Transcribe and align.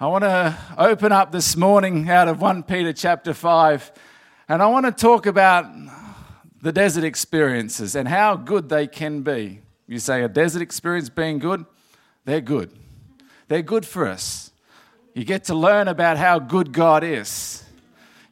I 0.00 0.08
want 0.08 0.24
to 0.24 0.58
open 0.76 1.12
up 1.12 1.30
this 1.30 1.56
morning 1.56 2.10
out 2.10 2.26
of 2.26 2.40
1 2.40 2.64
Peter 2.64 2.92
chapter 2.92 3.32
5, 3.32 3.92
and 4.48 4.60
I 4.60 4.66
want 4.66 4.86
to 4.86 4.90
talk 4.90 5.24
about 5.24 5.66
the 6.60 6.72
desert 6.72 7.04
experiences 7.04 7.94
and 7.94 8.08
how 8.08 8.34
good 8.34 8.68
they 8.68 8.88
can 8.88 9.22
be. 9.22 9.60
You 9.86 10.00
say 10.00 10.24
a 10.24 10.28
desert 10.28 10.62
experience 10.62 11.10
being 11.10 11.38
good? 11.38 11.64
They're 12.24 12.40
good. 12.40 12.72
They're 13.46 13.62
good 13.62 13.86
for 13.86 14.08
us. 14.08 14.50
You 15.14 15.24
get 15.24 15.44
to 15.44 15.54
learn 15.54 15.86
about 15.86 16.16
how 16.16 16.40
good 16.40 16.72
God 16.72 17.04
is. 17.04 17.62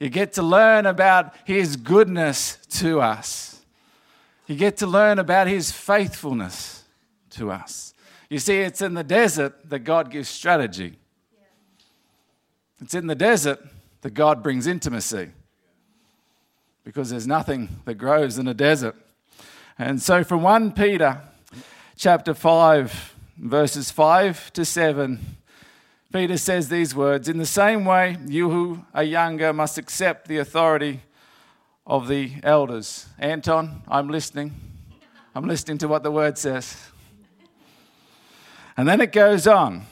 You 0.00 0.08
get 0.08 0.32
to 0.32 0.42
learn 0.42 0.84
about 0.84 1.32
His 1.44 1.76
goodness 1.76 2.56
to 2.80 3.00
us. 3.00 3.62
You 4.48 4.56
get 4.56 4.78
to 4.78 4.88
learn 4.88 5.20
about 5.20 5.46
His 5.46 5.70
faithfulness 5.70 6.82
to 7.30 7.52
us. 7.52 7.94
You 8.28 8.40
see, 8.40 8.58
it's 8.58 8.82
in 8.82 8.94
the 8.94 9.04
desert 9.04 9.70
that 9.70 9.80
God 9.80 10.10
gives 10.10 10.28
strategy. 10.28 10.98
It's 12.82 12.94
in 12.94 13.06
the 13.06 13.14
desert 13.14 13.60
that 14.00 14.12
God 14.12 14.42
brings 14.42 14.66
intimacy 14.66 15.30
because 16.84 17.10
there's 17.10 17.28
nothing 17.28 17.68
that 17.84 17.94
grows 17.94 18.38
in 18.38 18.48
a 18.48 18.54
desert. 18.54 18.96
And 19.78 20.02
so 20.02 20.24
from 20.24 20.42
1 20.42 20.72
Peter 20.72 21.22
chapter 21.96 22.34
5 22.34 23.14
verses 23.38 23.90
5 23.92 24.52
to 24.54 24.64
7 24.64 25.20
Peter 26.12 26.36
says 26.36 26.68
these 26.68 26.94
words 26.94 27.28
In 27.28 27.38
the 27.38 27.46
same 27.46 27.84
way, 27.86 28.18
you 28.26 28.50
who 28.50 28.84
are 28.92 29.02
younger 29.02 29.52
must 29.52 29.78
accept 29.78 30.28
the 30.28 30.38
authority 30.38 31.00
of 31.86 32.06
the 32.06 32.32
elders. 32.42 33.06
Anton, 33.18 33.82
I'm 33.88 34.08
listening. 34.08 34.52
I'm 35.34 35.46
listening 35.46 35.78
to 35.78 35.88
what 35.88 36.02
the 36.02 36.10
word 36.10 36.36
says. 36.36 36.76
And 38.76 38.86
then 38.86 39.00
it 39.00 39.12
goes 39.12 39.46
on. 39.46 39.86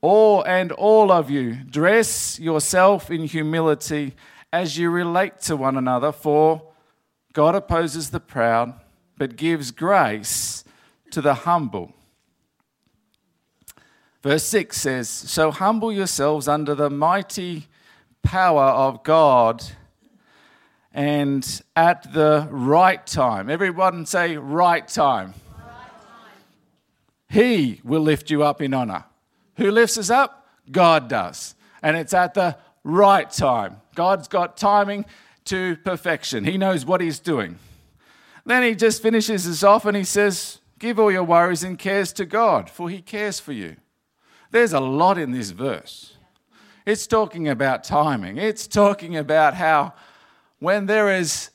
All 0.00 0.42
and 0.44 0.70
all 0.72 1.10
of 1.10 1.28
you, 1.30 1.54
dress 1.54 2.38
yourself 2.38 3.10
in 3.10 3.24
humility 3.24 4.14
as 4.52 4.78
you 4.78 4.90
relate 4.90 5.40
to 5.42 5.56
one 5.56 5.76
another, 5.76 6.12
for 6.12 6.62
God 7.32 7.54
opposes 7.54 8.10
the 8.10 8.20
proud, 8.20 8.74
but 9.16 9.36
gives 9.36 9.70
grace 9.70 10.64
to 11.10 11.20
the 11.20 11.34
humble. 11.34 11.92
Verse 14.22 14.44
6 14.44 14.76
says, 14.76 15.08
So 15.08 15.50
humble 15.50 15.92
yourselves 15.92 16.48
under 16.48 16.74
the 16.74 16.90
mighty 16.90 17.66
power 18.22 18.64
of 18.64 19.02
God, 19.02 19.64
and 20.92 21.62
at 21.76 22.12
the 22.12 22.48
right 22.50 23.06
time, 23.06 23.50
everyone 23.50 24.06
say, 24.06 24.36
right 24.36 24.86
time. 24.86 25.34
He 27.30 27.80
will 27.84 28.00
lift 28.00 28.30
you 28.30 28.42
up 28.42 28.62
in 28.62 28.72
honor. 28.72 29.04
Who 29.58 29.70
lifts 29.70 29.98
us 29.98 30.08
up? 30.08 30.46
God 30.70 31.08
does. 31.08 31.54
And 31.82 31.96
it's 31.96 32.14
at 32.14 32.34
the 32.34 32.56
right 32.84 33.30
time. 33.30 33.76
God's 33.94 34.28
got 34.28 34.56
timing 34.56 35.04
to 35.46 35.76
perfection, 35.76 36.44
He 36.44 36.58
knows 36.58 36.84
what 36.84 37.00
He's 37.00 37.18
doing. 37.18 37.58
Then 38.44 38.62
He 38.62 38.74
just 38.74 39.02
finishes 39.02 39.46
us 39.46 39.62
off 39.62 39.84
and 39.84 39.96
He 39.96 40.04
says, 40.04 40.60
Give 40.78 40.98
all 40.98 41.10
your 41.10 41.24
worries 41.24 41.64
and 41.64 41.78
cares 41.78 42.12
to 42.14 42.24
God, 42.24 42.70
for 42.70 42.88
He 42.88 43.00
cares 43.00 43.40
for 43.40 43.52
you. 43.52 43.76
There's 44.50 44.72
a 44.72 44.80
lot 44.80 45.18
in 45.18 45.32
this 45.32 45.50
verse. 45.50 46.14
It's 46.86 47.06
talking 47.06 47.48
about 47.48 47.84
timing. 47.84 48.38
It's 48.38 48.66
talking 48.66 49.16
about 49.16 49.54
how 49.54 49.92
when 50.58 50.86
there 50.86 51.14
is 51.14 51.50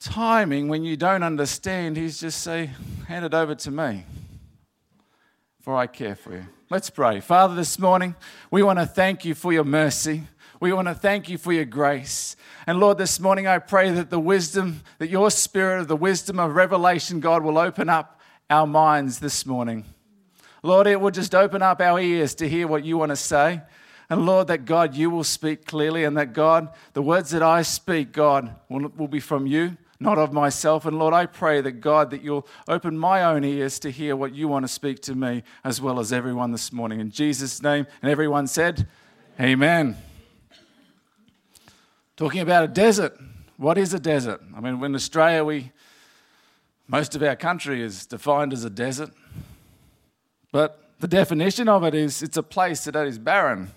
timing, 0.00 0.68
when 0.68 0.82
you 0.84 0.96
don't 0.96 1.22
understand, 1.22 1.96
he's 1.96 2.20
just 2.20 2.42
say, 2.42 2.70
hand 3.06 3.24
it 3.24 3.34
over 3.34 3.54
to 3.54 3.70
me, 3.70 4.04
for 5.60 5.76
I 5.76 5.86
care 5.86 6.16
for 6.16 6.32
you. 6.32 6.46
Let's 6.72 6.88
pray. 6.88 7.20
Father, 7.20 7.54
this 7.54 7.78
morning, 7.78 8.14
we 8.50 8.62
want 8.62 8.78
to 8.78 8.86
thank 8.86 9.26
you 9.26 9.34
for 9.34 9.52
your 9.52 9.62
mercy. 9.62 10.22
We 10.58 10.72
want 10.72 10.88
to 10.88 10.94
thank 10.94 11.28
you 11.28 11.36
for 11.36 11.52
your 11.52 11.66
grace. 11.66 12.34
And 12.66 12.80
Lord, 12.80 12.96
this 12.96 13.20
morning 13.20 13.46
I 13.46 13.58
pray 13.58 13.90
that 13.90 14.08
the 14.08 14.18
wisdom, 14.18 14.80
that 14.96 15.10
your 15.10 15.30
spirit 15.30 15.82
of 15.82 15.88
the 15.88 15.96
wisdom 15.96 16.40
of 16.40 16.54
revelation, 16.54 17.20
God, 17.20 17.42
will 17.42 17.58
open 17.58 17.90
up 17.90 18.18
our 18.48 18.66
minds 18.66 19.18
this 19.18 19.44
morning. 19.44 19.84
Lord, 20.62 20.86
it 20.86 20.98
will 20.98 21.10
just 21.10 21.34
open 21.34 21.60
up 21.60 21.82
our 21.82 22.00
ears 22.00 22.34
to 22.36 22.48
hear 22.48 22.66
what 22.66 22.86
you 22.86 22.96
want 22.96 23.10
to 23.10 23.16
say. 23.16 23.60
And 24.08 24.24
Lord, 24.24 24.46
that 24.46 24.64
God, 24.64 24.94
you 24.94 25.10
will 25.10 25.24
speak 25.24 25.66
clearly, 25.66 26.04
and 26.04 26.16
that 26.16 26.32
God, 26.32 26.70
the 26.94 27.02
words 27.02 27.32
that 27.32 27.42
I 27.42 27.60
speak, 27.60 28.12
God, 28.12 28.50
will, 28.70 28.90
will 28.96 29.08
be 29.08 29.20
from 29.20 29.46
you, 29.46 29.76
not 30.02 30.18
of 30.18 30.32
myself. 30.32 30.84
And 30.84 30.98
Lord, 30.98 31.14
I 31.14 31.26
pray 31.26 31.60
that 31.60 31.80
God, 31.80 32.10
that 32.10 32.22
you'll 32.22 32.46
open 32.66 32.98
my 32.98 33.22
own 33.22 33.44
ears 33.44 33.78
to 33.80 33.90
hear 33.90 34.16
what 34.16 34.34
you 34.34 34.48
want 34.48 34.64
to 34.64 34.68
speak 34.68 35.00
to 35.02 35.14
me, 35.14 35.44
as 35.64 35.80
well 35.80 36.00
as 36.00 36.12
everyone 36.12 36.50
this 36.50 36.72
morning. 36.72 37.00
In 37.00 37.10
Jesus' 37.10 37.62
name. 37.62 37.86
And 38.02 38.10
everyone 38.10 38.46
said, 38.46 38.88
Amen. 39.40 39.96
Talking 42.16 42.40
about 42.40 42.64
a 42.64 42.68
desert. 42.68 43.16
What 43.56 43.78
is 43.78 43.94
a 43.94 44.00
desert? 44.00 44.40
I 44.54 44.60
mean, 44.60 44.82
in 44.84 44.94
Australia, 44.94 45.44
we 45.44 45.72
most 46.88 47.14
of 47.14 47.22
our 47.22 47.36
country 47.36 47.80
is 47.80 48.04
defined 48.04 48.52
as 48.52 48.64
a 48.64 48.70
desert. 48.70 49.10
But 50.50 50.90
the 51.00 51.08
definition 51.08 51.68
of 51.68 51.84
it 51.84 51.94
is 51.94 52.22
it's 52.22 52.36
a 52.36 52.42
place 52.42 52.84
that 52.84 52.96
is 52.96 53.18
barren. 53.18 53.70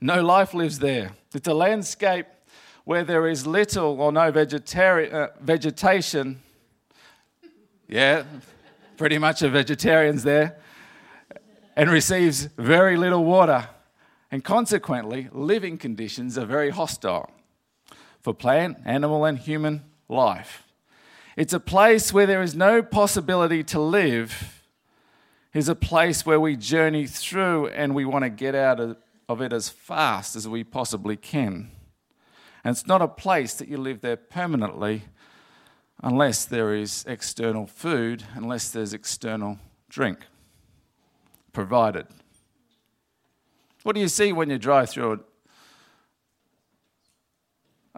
No 0.00 0.22
life 0.24 0.54
lives 0.54 0.78
there. 0.78 1.12
It's 1.34 1.46
a 1.46 1.54
landscape 1.54 2.26
where 2.86 3.02
there 3.02 3.26
is 3.26 3.48
little 3.48 4.00
or 4.00 4.12
no 4.12 4.30
vegetari- 4.30 5.12
uh, 5.12 5.28
vegetation. 5.40 6.40
Yeah, 7.88 8.22
pretty 8.96 9.18
much 9.18 9.42
a 9.42 9.48
vegetarian's 9.48 10.22
there. 10.22 10.56
And 11.74 11.90
receives 11.90 12.44
very 12.56 12.96
little 12.96 13.24
water. 13.24 13.68
And 14.30 14.44
consequently, 14.44 15.28
living 15.32 15.78
conditions 15.78 16.38
are 16.38 16.46
very 16.46 16.70
hostile 16.70 17.28
for 18.22 18.32
plant, 18.32 18.78
animal, 18.84 19.24
and 19.24 19.36
human 19.36 19.82
life. 20.08 20.62
It's 21.36 21.52
a 21.52 21.60
place 21.60 22.12
where 22.12 22.24
there 22.24 22.40
is 22.40 22.54
no 22.54 22.84
possibility 22.84 23.64
to 23.64 23.80
live 23.80 24.62
is 25.52 25.68
a 25.68 25.74
place 25.74 26.24
where 26.24 26.38
we 26.38 26.54
journey 26.54 27.08
through 27.08 27.66
and 27.68 27.96
we 27.96 28.04
want 28.04 28.22
to 28.22 28.30
get 28.30 28.54
out 28.54 28.78
of 29.28 29.40
it 29.40 29.52
as 29.52 29.68
fast 29.68 30.36
as 30.36 30.46
we 30.46 30.62
possibly 30.62 31.16
can. 31.16 31.72
And 32.66 32.72
it's 32.72 32.88
not 32.88 33.00
a 33.00 33.06
place 33.06 33.54
that 33.54 33.68
you 33.68 33.76
live 33.76 34.00
there 34.00 34.16
permanently 34.16 35.04
unless 36.02 36.44
there 36.44 36.74
is 36.74 37.04
external 37.06 37.68
food, 37.68 38.24
unless 38.34 38.70
there's 38.70 38.92
external 38.92 39.60
drink 39.88 40.26
provided. 41.52 42.08
What 43.84 43.94
do 43.94 44.00
you 44.00 44.08
see 44.08 44.32
when 44.32 44.50
you 44.50 44.58
drive 44.58 44.90
through 44.90 45.12
a, 45.12 45.18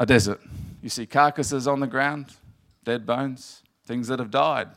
a 0.03 0.05
desert? 0.05 0.43
You 0.83 0.91
see 0.91 1.07
carcasses 1.07 1.67
on 1.67 1.81
the 1.81 1.87
ground, 1.87 2.35
dead 2.85 3.07
bones, 3.07 3.63
things 3.87 4.09
that 4.09 4.19
have 4.19 4.31
died 4.31 4.69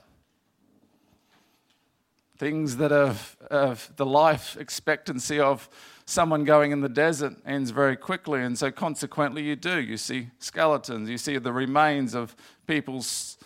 things 2.41 2.77
that 2.77 2.89
have, 2.89 3.37
of 3.51 3.93
the 3.97 4.05
life 4.05 4.57
expectancy 4.57 5.39
of 5.39 5.69
someone 6.05 6.43
going 6.43 6.71
in 6.71 6.81
the 6.81 6.89
desert 6.89 7.33
ends 7.45 7.71
very 7.71 7.95
quickly, 7.95 8.41
and 8.41 8.57
so 8.57 8.71
consequently, 8.71 9.43
you 9.43 9.55
do. 9.55 9.79
You 9.79 9.97
see 9.97 10.29
skeletons, 10.39 11.09
you 11.09 11.17
see 11.17 11.37
the 11.37 11.53
remains 11.53 12.13
of 12.13 12.35
people's 12.67 13.37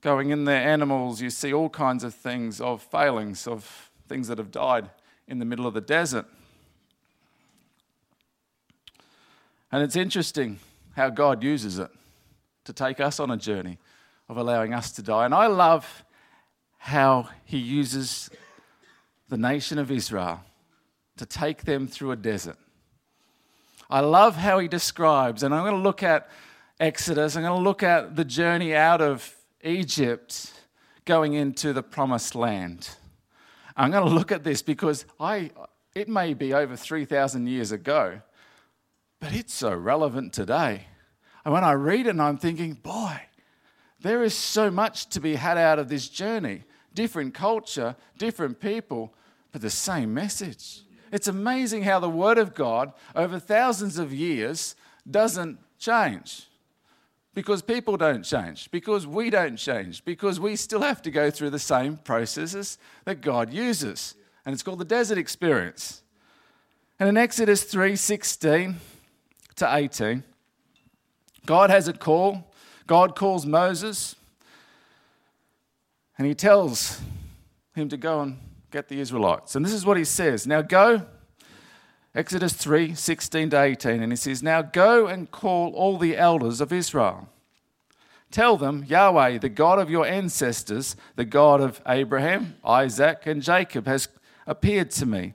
going 0.00 0.30
in 0.30 0.44
there, 0.44 0.68
animals, 0.68 1.20
you 1.20 1.30
see 1.30 1.52
all 1.54 1.68
kinds 1.68 2.02
of 2.02 2.12
things 2.12 2.60
of 2.60 2.82
failings, 2.82 3.46
of 3.46 3.90
things 4.08 4.28
that 4.28 4.38
have 4.38 4.50
died 4.50 4.90
in 5.28 5.38
the 5.38 5.44
middle 5.44 5.66
of 5.66 5.74
the 5.74 5.80
desert. 5.80 6.26
And 9.70 9.82
it's 9.82 9.96
interesting 9.96 10.58
how 10.96 11.08
God 11.08 11.42
uses 11.42 11.78
it 11.78 11.90
to 12.64 12.72
take 12.72 13.00
us 13.00 13.18
on 13.20 13.30
a 13.30 13.36
journey 13.36 13.78
of 14.28 14.36
allowing 14.36 14.74
us 14.74 14.90
to 14.92 15.02
die. 15.02 15.24
And 15.24 15.34
I 15.34 15.46
love 15.46 16.04
how 16.78 17.28
he 17.44 17.58
uses 17.58 18.28
the 19.28 19.38
nation 19.38 19.78
of 19.78 19.90
Israel 19.90 20.40
to 21.16 21.26
take 21.26 21.64
them 21.64 21.86
through 21.86 22.12
a 22.12 22.16
desert. 22.16 22.56
I 23.90 24.00
love 24.00 24.36
how 24.36 24.58
he 24.58 24.68
describes, 24.68 25.42
and 25.42 25.54
I'm 25.54 25.62
going 25.62 25.76
to 25.76 25.82
look 25.82 26.02
at 26.02 26.28
Exodus, 26.80 27.36
I'm 27.36 27.42
going 27.42 27.58
to 27.58 27.62
look 27.62 27.82
at 27.82 28.16
the 28.16 28.24
journey 28.24 28.74
out 28.74 29.00
of 29.00 29.36
Egypt 29.62 30.52
going 31.04 31.34
into 31.34 31.72
the 31.72 31.82
promised 31.82 32.34
land. 32.34 32.96
I'm 33.76 33.90
going 33.90 34.04
to 34.04 34.12
look 34.12 34.32
at 34.32 34.42
this 34.44 34.62
because 34.62 35.04
I, 35.20 35.50
it 35.94 36.08
may 36.08 36.34
be 36.34 36.54
over 36.54 36.74
3,000 36.74 37.46
years 37.46 37.70
ago, 37.70 38.20
but 39.20 39.32
it's 39.32 39.54
so 39.54 39.74
relevant 39.74 40.32
today. 40.32 40.86
And 41.44 41.54
when 41.54 41.64
I 41.64 41.72
read 41.72 42.06
it, 42.06 42.10
and 42.10 42.22
I'm 42.22 42.38
thinking, 42.38 42.74
boy, 42.74 43.20
there 44.00 44.22
is 44.22 44.34
so 44.34 44.70
much 44.70 45.06
to 45.10 45.20
be 45.20 45.36
had 45.36 45.58
out 45.58 45.78
of 45.78 45.88
this 45.88 46.08
journey 46.08 46.64
different 46.94 47.32
culture, 47.32 47.96
different 48.18 48.60
people, 48.60 49.14
but 49.50 49.62
the 49.62 49.70
same 49.70 50.12
message. 50.12 50.82
It's 51.12 51.28
amazing 51.28 51.82
how 51.82 52.00
the 52.00 52.08
Word 52.08 52.38
of 52.38 52.54
God, 52.54 52.92
over 53.14 53.38
thousands 53.38 53.98
of 53.98 54.12
years, 54.12 54.74
doesn't 55.08 55.58
change. 55.78 56.48
Because 57.34 57.62
people 57.62 57.96
don't 57.96 58.24
change, 58.24 58.70
because 58.70 59.06
we 59.06 59.30
don't 59.30 59.56
change, 59.56 60.04
because 60.04 60.40
we 60.40 60.56
still 60.56 60.82
have 60.82 61.00
to 61.02 61.10
go 61.10 61.30
through 61.30 61.50
the 61.50 61.58
same 61.58 61.98
processes 61.98 62.78
that 63.04 63.20
God 63.20 63.52
uses. 63.52 64.14
And 64.44 64.52
it's 64.52 64.62
called 64.62 64.80
the 64.80 64.84
desert 64.84 65.18
experience. 65.18 66.02
And 66.98 67.08
in 67.08 67.16
Exodus 67.16 67.64
3 67.64 67.96
16 67.96 68.76
to 69.56 69.74
18, 69.74 70.24
God 71.46 71.70
has 71.70 71.88
a 71.88 71.92
call. 71.92 72.52
God 72.86 73.14
calls 73.14 73.46
Moses 73.46 74.16
and 76.18 76.26
he 76.26 76.34
tells 76.34 77.00
him 77.74 77.88
to 77.88 77.96
go 77.96 78.20
and 78.20 78.38
get 78.72 78.88
the 78.88 78.98
Israelites. 78.98 79.54
And 79.54 79.64
this 79.64 79.72
is 79.72 79.86
what 79.86 79.96
he 79.96 80.04
says 80.04 80.46
Now 80.46 80.62
go, 80.62 81.06
Exodus 82.14 82.54
3 82.54 82.94
16 82.94 83.50
to 83.50 83.62
18, 83.62 84.02
and 84.02 84.10
he 84.10 84.16
says, 84.16 84.42
Now 84.42 84.62
go 84.62 85.06
and 85.06 85.30
call 85.30 85.72
all 85.74 85.98
the 85.98 86.16
elders 86.16 86.60
of 86.60 86.72
Israel. 86.72 87.28
Tell 88.30 88.56
them, 88.56 88.84
Yahweh, 88.88 89.38
the 89.38 89.50
God 89.50 89.78
of 89.78 89.90
your 89.90 90.06
ancestors, 90.06 90.96
the 91.16 91.26
God 91.26 91.60
of 91.60 91.82
Abraham, 91.86 92.56
Isaac, 92.64 93.26
and 93.26 93.42
Jacob, 93.42 93.86
has 93.86 94.08
appeared 94.46 94.90
to 94.92 95.06
me. 95.06 95.34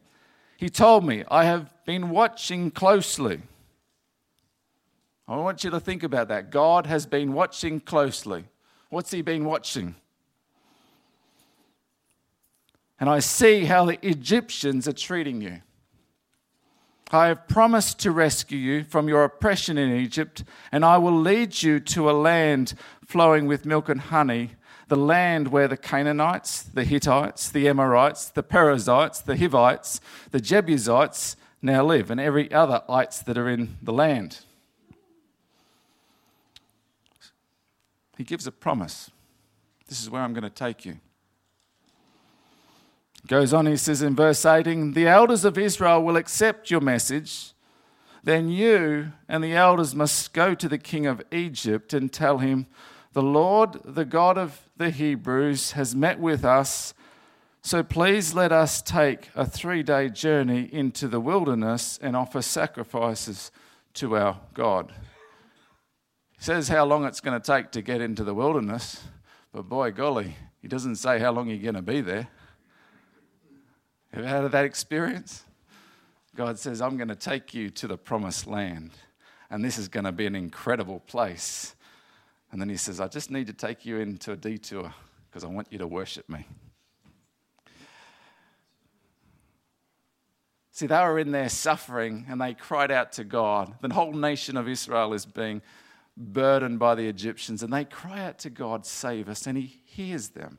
He 0.57 0.69
told 0.69 1.06
me, 1.06 1.24
I 1.30 1.44
have 1.44 1.72
been 1.86 2.10
watching 2.10 2.72
closely. 2.72 3.42
I 5.28 5.36
want 5.36 5.63
you 5.63 5.69
to 5.69 5.80
think 5.80 6.01
about 6.01 6.30
that. 6.30 6.50
God 6.50 6.88
has 6.88 7.06
been 7.06 7.34
watching 7.34 7.80
closely. 7.80 8.45
What's 8.89 9.12
he 9.12 9.22
been 9.22 9.45
watching? 9.45 9.95
And 12.99 13.09
I 13.09 13.19
see 13.19 13.65
how 13.65 13.85
the 13.85 14.05
Egyptians 14.05 14.88
are 14.88 14.94
treating 14.94 15.41
you. 15.41 15.61
I 17.11 17.27
have 17.27 17.47
promised 17.47 17.99
to 17.99 18.11
rescue 18.11 18.57
you 18.57 18.83
from 18.83 19.07
your 19.07 19.23
oppression 19.23 19.77
in 19.77 19.95
Egypt, 19.95 20.44
and 20.71 20.83
I 20.83 20.97
will 20.97 21.17
lead 21.17 21.61
you 21.61 21.79
to 21.79 22.09
a 22.09 22.11
land 22.11 22.73
flowing 23.05 23.47
with 23.47 23.65
milk 23.65 23.88
and 23.88 24.01
honey, 24.01 24.51
the 24.89 24.97
land 24.97 25.49
where 25.49 25.67
the 25.67 25.77
Canaanites, 25.77 26.63
the 26.63 26.83
Hittites, 26.83 27.49
the 27.49 27.69
Amorites, 27.69 28.29
the 28.29 28.44
Perizzites, 28.44 29.21
the 29.21 29.38
Hivites, 29.38 30.01
the 30.31 30.41
Jebusites 30.41 31.38
now 31.61 31.85
live, 31.85 32.11
and 32.11 32.19
every 32.19 32.51
other 32.51 32.83
ites 32.89 33.21
that 33.21 33.38
are 33.38 33.50
in 33.50 33.77
the 33.81 33.93
land. 33.93 34.39
He 38.17 38.23
gives 38.23 38.47
a 38.47 38.51
promise. 38.51 39.11
This 39.88 40.01
is 40.01 40.09
where 40.09 40.21
I'm 40.21 40.33
going 40.33 40.43
to 40.43 40.50
take 40.50 40.85
you. 40.85 41.00
Goes 43.27 43.53
on, 43.53 43.65
he 43.65 43.75
says 43.75 44.01
in 44.01 44.15
verse 44.15 44.45
18 44.45 44.94
The 44.94 45.07
elders 45.07 45.44
of 45.44 45.57
Israel 45.57 46.01
will 46.01 46.15
accept 46.15 46.71
your 46.71 46.79
message. 46.79 47.51
Then 48.24 48.50
you 48.50 49.12
and 49.27 49.44
the 49.44 49.53
elders 49.53 49.94
must 49.94 50.33
go 50.33 50.56
to 50.56 50.69
the 50.69 50.77
king 50.77 51.06
of 51.06 51.21
Egypt 51.31 51.94
and 51.94 52.12
tell 52.12 52.38
him, 52.38 52.68
The 53.12 53.21
Lord, 53.21 53.79
the 53.83 54.06
God 54.06 54.38
of 54.38 54.69
the 54.77 54.91
Hebrews, 54.91 55.74
has 55.74 55.94
met 55.94 56.19
with 56.19 56.45
us. 56.45 56.94
So 57.62 57.83
please 57.83 58.33
let 58.33 58.53
us 58.53 58.81
take 58.81 59.29
a 59.35 59.45
three 59.45 59.83
day 59.83 60.07
journey 60.07 60.69
into 60.71 61.09
the 61.09 61.19
wilderness 61.19 62.00
and 62.01 62.15
offer 62.15 62.41
sacrifices 62.41 63.51
to 63.95 64.15
our 64.15 64.39
God. 64.53 64.94
He 66.38 66.45
says 66.45 66.69
how 66.69 66.85
long 66.85 67.03
it's 67.03 67.19
going 67.19 67.39
to 67.39 67.45
take 67.45 67.71
to 67.71 67.81
get 67.81 68.00
into 68.00 68.24
the 68.24 68.33
wilderness, 68.33 69.03
but 69.51 69.63
boy, 69.63 69.91
golly, 69.91 70.38
he 70.62 70.69
doesn't 70.69 70.95
say 70.95 71.19
how 71.19 71.33
long 71.33 71.50
you're 71.50 71.57
going 71.57 71.75
to 71.75 71.81
be 71.81 72.00
there. 72.00 72.29
You 74.17 74.23
had 74.23 74.51
that 74.51 74.65
experience? 74.65 75.45
God 76.35 76.57
says, 76.57 76.81
I'm 76.81 76.97
going 76.97 77.09
to 77.09 77.15
take 77.15 77.53
you 77.53 77.69
to 77.69 77.87
the 77.87 77.97
promised 77.97 78.47
land, 78.47 78.91
and 79.51 79.63
this 79.63 79.77
is 79.77 79.87
going 79.87 80.05
to 80.05 80.11
be 80.11 80.25
an 80.25 80.35
incredible 80.35 81.01
place. 81.01 81.75
And 82.51 82.59
then 82.59 82.67
he 82.67 82.77
says, 82.77 82.99
I 82.99 83.07
just 83.09 83.29
need 83.29 83.45
to 83.45 83.53
take 83.53 83.85
you 83.85 83.97
into 83.97 84.31
a 84.31 84.35
detour 84.35 84.91
because 85.29 85.43
I 85.43 85.47
want 85.47 85.67
you 85.71 85.77
to 85.77 85.87
worship 85.87 86.27
me. 86.29 86.47
See, 90.71 90.87
they 90.87 90.99
were 90.99 91.19
in 91.19 91.31
their 91.31 91.49
suffering 91.49 92.25
and 92.27 92.41
they 92.41 92.55
cried 92.55 92.89
out 92.89 93.11
to 93.13 93.23
God. 93.23 93.75
The 93.81 93.93
whole 93.93 94.13
nation 94.13 94.57
of 94.57 94.67
Israel 94.67 95.13
is 95.13 95.27
being 95.27 95.61
burdened 96.15 96.79
by 96.79 96.95
the 96.95 97.07
Egyptians, 97.07 97.61
and 97.61 97.71
they 97.71 97.85
cry 97.85 98.25
out 98.25 98.39
to 98.39 98.49
God, 98.49 98.85
Save 98.85 99.29
us, 99.29 99.45
and 99.45 99.57
He 99.57 99.81
hears 99.85 100.29
them. 100.29 100.57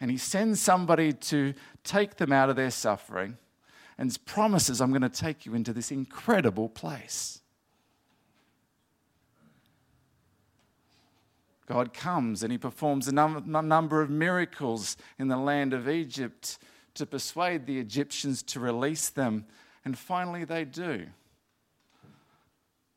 And 0.00 0.10
He 0.10 0.16
sends 0.16 0.60
somebody 0.60 1.12
to 1.12 1.54
take 1.84 2.16
them 2.16 2.32
out 2.32 2.50
of 2.50 2.56
their 2.56 2.70
suffering 2.70 3.36
and 4.00 4.24
promises, 4.24 4.80
I'm 4.80 4.90
going 4.92 5.02
to 5.02 5.10
take 5.10 5.44
you 5.44 5.54
into 5.54 5.74
this 5.74 5.90
incredible 5.90 6.70
place. 6.70 7.42
God 11.66 11.92
comes 11.92 12.42
and 12.42 12.50
he 12.50 12.56
performs 12.56 13.08
a 13.08 13.12
number 13.12 14.00
of 14.00 14.08
miracles 14.08 14.96
in 15.18 15.28
the 15.28 15.36
land 15.36 15.74
of 15.74 15.86
Egypt 15.86 16.58
to 16.94 17.04
persuade 17.04 17.66
the 17.66 17.78
Egyptians 17.78 18.42
to 18.44 18.58
release 18.58 19.10
them. 19.10 19.44
And 19.84 19.96
finally, 19.96 20.44
they 20.44 20.64
do. 20.64 21.06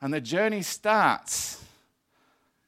And 0.01 0.13
the 0.13 0.21
journey 0.21 0.61
starts. 0.61 1.65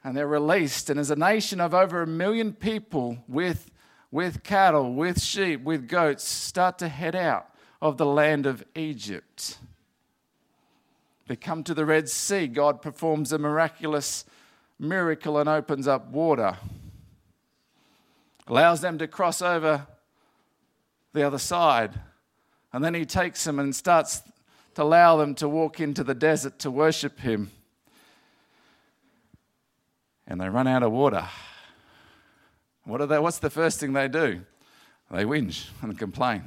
And 0.04 0.16
they're 0.16 0.28
released. 0.28 0.90
And 0.90 1.00
as 1.00 1.10
a 1.10 1.16
nation 1.16 1.62
of 1.62 1.74
over 1.74 2.02
a 2.02 2.08
million 2.08 2.52
people 2.52 3.24
with 3.30 3.72
with 4.16 4.44
cattle, 4.44 4.94
with 4.94 5.22
sheep, 5.22 5.62
with 5.66 5.90
goats, 5.90 6.24
start 6.24 6.78
to 6.78 6.88
head 6.88 7.18
out 7.18 7.50
of 7.82 7.98
the 7.98 8.06
land 8.06 8.46
of 8.46 8.64
Egypt. 8.74 9.58
They 11.28 11.36
come 11.36 11.66
to 11.66 11.74
the 11.74 11.84
Red 11.86 12.08
Sea. 12.08 12.48
God 12.48 12.82
performs 12.82 13.34
a 13.34 13.38
miraculous 13.38 14.24
miracle 14.80 15.38
and 15.38 15.50
opens 15.50 15.86
up 15.86 16.08
water, 16.12 16.56
allows 18.48 18.80
them 18.80 18.98
to 19.00 19.08
cross 19.10 19.42
over 19.42 19.86
the 21.12 21.24
other 21.24 21.38
side. 21.38 22.00
And 22.72 22.82
then 22.82 22.94
He 22.94 23.04
takes 23.04 23.44
them 23.44 23.60
and 23.60 23.76
starts 23.76 24.22
to 24.76 24.84
allow 24.84 25.18
them 25.18 25.36
to 25.36 25.50
walk 25.50 25.82
into 25.82 26.06
the 26.06 26.16
desert 26.16 26.58
to 26.60 26.72
worship 26.72 27.20
Him. 27.20 27.52
And 30.26 30.40
they 30.40 30.48
run 30.48 30.68
out 30.68 30.84
of 30.84 30.94
water. 30.94 31.28
What 32.86 33.02
are 33.02 33.08
they, 33.08 33.20
what's 33.20 33.40
the 33.40 33.50
first 33.50 33.80
thing 33.80 33.94
they 33.94 34.08
do? 34.08 34.42
They 35.12 35.24
whinge 35.24 35.68
and 35.82 35.98
complain. 35.98 36.44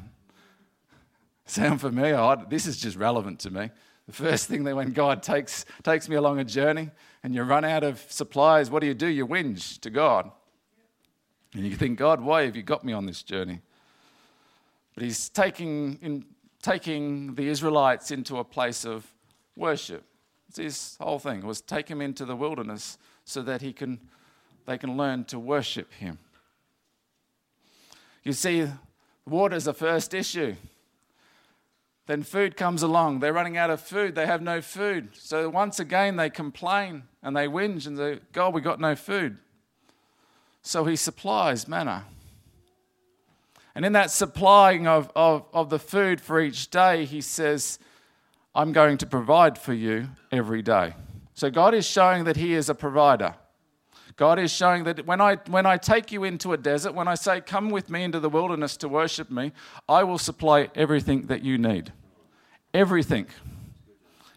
Sound 1.46 1.80
familiar? 1.80 2.16
Oh, 2.16 2.44
this 2.48 2.66
is 2.66 2.78
just 2.78 2.96
relevant 2.96 3.40
to 3.40 3.50
me. 3.50 3.70
The 4.06 4.12
first 4.12 4.48
thing 4.48 4.64
that 4.64 4.74
when 4.74 4.92
God 4.92 5.22
takes, 5.22 5.64
takes 5.82 6.08
me 6.08 6.16
along 6.16 6.38
a 6.38 6.44
journey 6.44 6.90
and 7.22 7.34
you 7.34 7.42
run 7.42 7.64
out 7.64 7.84
of 7.84 8.04
supplies, 8.08 8.70
what 8.70 8.80
do 8.80 8.86
you 8.86 8.94
do? 8.94 9.06
You 9.06 9.26
whinge 9.26 9.80
to 9.80 9.90
God. 9.90 10.30
And 11.54 11.64
you 11.64 11.76
think, 11.76 11.98
God, 11.98 12.20
why 12.20 12.44
have 12.44 12.56
you 12.56 12.62
got 12.62 12.84
me 12.84 12.92
on 12.92 13.06
this 13.06 13.22
journey? 13.22 13.60
But 14.94 15.04
He's 15.04 15.28
taking, 15.28 15.98
in, 16.02 16.24
taking 16.62 17.34
the 17.34 17.48
Israelites 17.48 18.10
into 18.10 18.38
a 18.38 18.44
place 18.44 18.84
of 18.84 19.06
worship. 19.56 20.04
It's 20.48 20.58
His 20.58 20.96
whole 21.00 21.18
thing 21.18 21.44
was 21.46 21.60
take 21.60 21.88
him 21.88 22.00
into 22.00 22.24
the 22.24 22.36
wilderness 22.36 22.98
so 23.24 23.42
that 23.42 23.60
he 23.60 23.72
can, 23.72 24.00
they 24.66 24.78
can 24.78 24.96
learn 24.96 25.24
to 25.26 25.38
worship 25.38 25.92
Him. 25.92 26.18
You 28.28 28.34
see, 28.34 28.68
water 29.26 29.56
is 29.56 29.64
the 29.64 29.72
first 29.72 30.12
issue. 30.12 30.54
Then 32.06 32.22
food 32.22 32.58
comes 32.58 32.82
along. 32.82 33.20
They're 33.20 33.32
running 33.32 33.56
out 33.56 33.70
of 33.70 33.80
food. 33.80 34.14
They 34.14 34.26
have 34.26 34.42
no 34.42 34.60
food. 34.60 35.16
So 35.16 35.48
once 35.48 35.80
again, 35.80 36.16
they 36.16 36.28
complain 36.28 37.04
and 37.22 37.34
they 37.34 37.46
whinge 37.46 37.86
and 37.86 37.96
they, 37.96 38.20
God, 38.34 38.52
we 38.52 38.60
got 38.60 38.80
no 38.80 38.94
food. 38.94 39.38
So 40.60 40.84
he 40.84 40.94
supplies 40.94 41.66
manna. 41.66 42.04
And 43.74 43.86
in 43.86 43.94
that 43.94 44.10
supplying 44.10 44.86
of, 44.86 45.10
of, 45.16 45.46
of 45.54 45.70
the 45.70 45.78
food 45.78 46.20
for 46.20 46.38
each 46.38 46.68
day, 46.68 47.06
he 47.06 47.22
says, 47.22 47.78
I'm 48.54 48.74
going 48.74 48.98
to 48.98 49.06
provide 49.06 49.56
for 49.56 49.72
you 49.72 50.08
every 50.30 50.60
day. 50.60 50.92
So 51.32 51.48
God 51.48 51.72
is 51.72 51.86
showing 51.86 52.24
that 52.24 52.36
he 52.36 52.52
is 52.52 52.68
a 52.68 52.74
provider. 52.74 53.36
God 54.18 54.40
is 54.40 54.50
showing 54.50 54.82
that 54.82 55.06
when 55.06 55.20
I, 55.20 55.36
when 55.46 55.64
I 55.64 55.76
take 55.76 56.10
you 56.10 56.24
into 56.24 56.52
a 56.52 56.56
desert, 56.56 56.92
when 56.92 57.06
I 57.06 57.14
say, 57.14 57.40
Come 57.40 57.70
with 57.70 57.88
me 57.88 58.02
into 58.02 58.18
the 58.18 58.28
wilderness 58.28 58.76
to 58.78 58.88
worship 58.88 59.30
me, 59.30 59.52
I 59.88 60.02
will 60.02 60.18
supply 60.18 60.70
everything 60.74 61.26
that 61.28 61.44
you 61.44 61.56
need. 61.56 61.92
Everything. 62.74 63.28